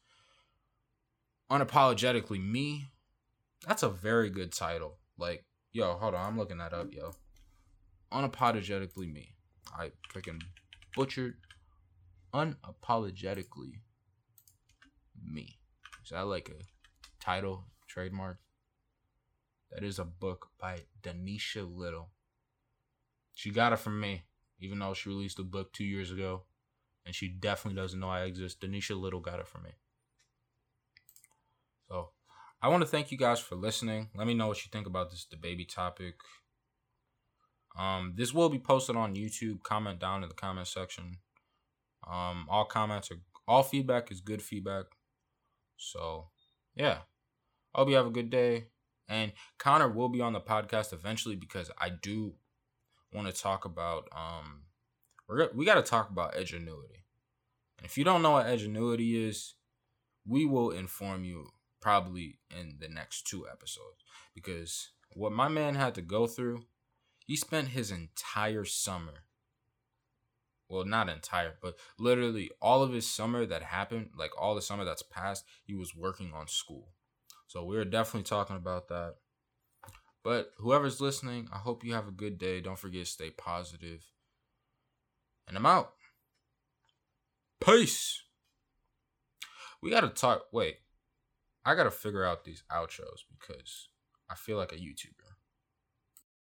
unapologetically 1.51 2.43
me. 2.43 2.91
That's 3.67 3.83
a 3.83 3.89
very 3.89 4.31
good 4.31 4.53
title. 4.53 4.99
Like, 5.19 5.45
yo, 5.73 5.95
hold 5.95 6.15
on, 6.15 6.27
I'm 6.27 6.39
looking 6.39 6.59
that 6.59 6.73
up, 6.73 6.89
yo. 6.93 7.13
Unapologetically 8.13 9.13
me. 9.13 9.35
I 9.77 9.91
freaking 10.15 10.41
butchered 10.95 11.37
unapologetically 12.35 13.81
me. 15.25 15.59
Is 16.05 16.11
that 16.11 16.27
like 16.27 16.51
a 16.51 17.25
title, 17.25 17.65
trademark? 17.89 18.39
That 19.71 19.83
is 19.83 19.99
a 19.99 20.05
book 20.05 20.49
by 20.61 20.81
Denisha 21.03 21.69
Little. 21.69 22.11
She 23.35 23.51
got 23.51 23.73
it 23.73 23.79
from 23.79 23.99
me, 23.99 24.23
even 24.61 24.79
though 24.79 24.95
she 24.95 25.09
released 25.09 25.39
a 25.39 25.43
book 25.43 25.73
two 25.73 25.85
years 25.85 26.11
ago. 26.11 26.43
And 27.07 27.15
she 27.15 27.29
definitely 27.29 27.81
doesn't 27.81 27.99
know 27.99 28.09
I 28.09 28.23
exist. 28.23 28.61
Denisha 28.61 28.99
Little 28.99 29.21
got 29.21 29.41
it 29.41 29.49
from 29.49 29.65
me. 29.65 29.71
So 31.89 32.11
I 32.63 32.69
want 32.69 32.83
to 32.83 32.89
thank 32.89 33.11
you 33.11 33.19
guys 33.19 33.41
for 33.41 33.57
listening. 33.57 34.09
Let 34.15 34.27
me 34.27 34.35
know 34.35 34.47
what 34.47 34.65
you 34.65 34.71
think 34.73 34.87
about 34.87 35.11
this 35.11 35.27
DaBaby 35.35 35.69
topic. 35.69 36.15
Um, 37.77 38.15
this 38.17 38.33
will 38.33 38.49
be 38.49 38.59
posted 38.59 38.97
on 38.97 39.17
YouTube. 39.17 39.63
Comment 39.63 39.99
down 39.99 40.23
in 40.23 40.29
the 40.29 40.35
comment 40.35 40.69
section. 40.69 41.19
Um, 42.11 42.47
all 42.49 42.65
comments 42.65 43.11
are 43.11 43.19
all 43.47 43.63
feedback 43.63 44.11
is 44.11 44.21
good 44.21 44.41
feedback. 44.41 44.87
So 45.77 46.29
yeah. 46.75 46.99
I 47.75 47.79
hope 47.81 47.89
you 47.89 47.97
have 47.97 48.07
a 48.07 48.11
good 48.11 48.31
day. 48.31 48.69
And 49.09 49.33
Connor 49.59 49.89
will 49.89 50.09
be 50.09 50.21
on 50.21 50.33
the 50.33 50.41
podcast 50.41 50.93
eventually 50.93 51.37
because 51.37 51.71
I 51.79 51.91
do 51.91 52.35
want 53.13 53.27
to 53.33 53.43
talk 53.43 53.65
about 53.65 54.09
um 54.17 54.63
we're 55.29 55.51
we 55.55 55.65
got 55.65 55.75
to 55.75 55.83
talk 55.83 56.11
about 56.11 56.35
edgenuity. 56.35 57.05
And 57.79 57.85
if 57.85 57.99
you 57.99 58.05
don't 58.05 58.23
know 58.23 58.33
what 58.33 58.47
edgenuity 58.47 59.27
is, 59.29 59.55
we 60.27 60.47
will 60.47 60.71
inform 60.71 61.25
you 61.25 61.49
probably 61.81 62.39
in 62.51 62.79
the 62.81 62.89
next 62.89 63.27
two 63.27 63.47
episodes 63.47 64.03
because 64.35 64.91
what 65.15 65.33
my 65.33 65.49
man 65.49 65.75
had 65.75 65.95
to 65.95 66.03
go 66.03 66.27
through, 66.27 66.63
he 67.27 67.37
spent 67.37 67.69
his 67.69 67.91
entire 67.91 68.65
summer. 68.65 69.25
Well, 70.69 70.85
not 70.85 71.09
entire, 71.09 71.55
but 71.61 71.75
literally 71.99 72.51
all 72.61 72.83
of 72.83 72.93
his 72.93 73.07
summer 73.07 73.45
that 73.47 73.63
happened, 73.63 74.11
like 74.17 74.31
all 74.41 74.55
the 74.55 74.63
summer 74.63 74.85
that's 74.85 75.03
passed, 75.03 75.45
he 75.65 75.75
was 75.75 75.95
working 75.95 76.33
on 76.35 76.49
school. 76.49 76.95
So 77.47 77.65
we're 77.65 77.85
definitely 77.85 78.25
talking 78.25 78.57
about 78.57 78.89
that. 78.89 79.17
But 80.23 80.53
whoever's 80.57 81.03
listening, 81.03 81.49
I 81.53 81.59
hope 81.59 81.85
you 81.85 81.93
have 81.93 82.09
a 82.09 82.13
good 82.13 82.39
day. 82.39 82.61
Don't 82.61 82.79
forget 82.79 83.05
to 83.05 83.11
stay 83.11 83.31
positive. 83.31 84.03
And 85.47 85.57
I'm 85.57 85.67
out. 85.67 85.93
Peace. 87.61 88.23
We 89.83 89.91
got 89.91 90.01
to 90.01 90.09
talk. 90.09 90.47
Wait, 90.51 90.77
I 91.65 91.75
got 91.75 91.85
to 91.85 91.91
figure 91.91 92.25
out 92.25 92.45
these 92.45 92.63
outros 92.73 93.21
because 93.31 93.89
I 94.31 94.35
feel 94.35 94.57
like 94.57 94.73
a 94.73 94.77
YouTuber. 94.77 95.24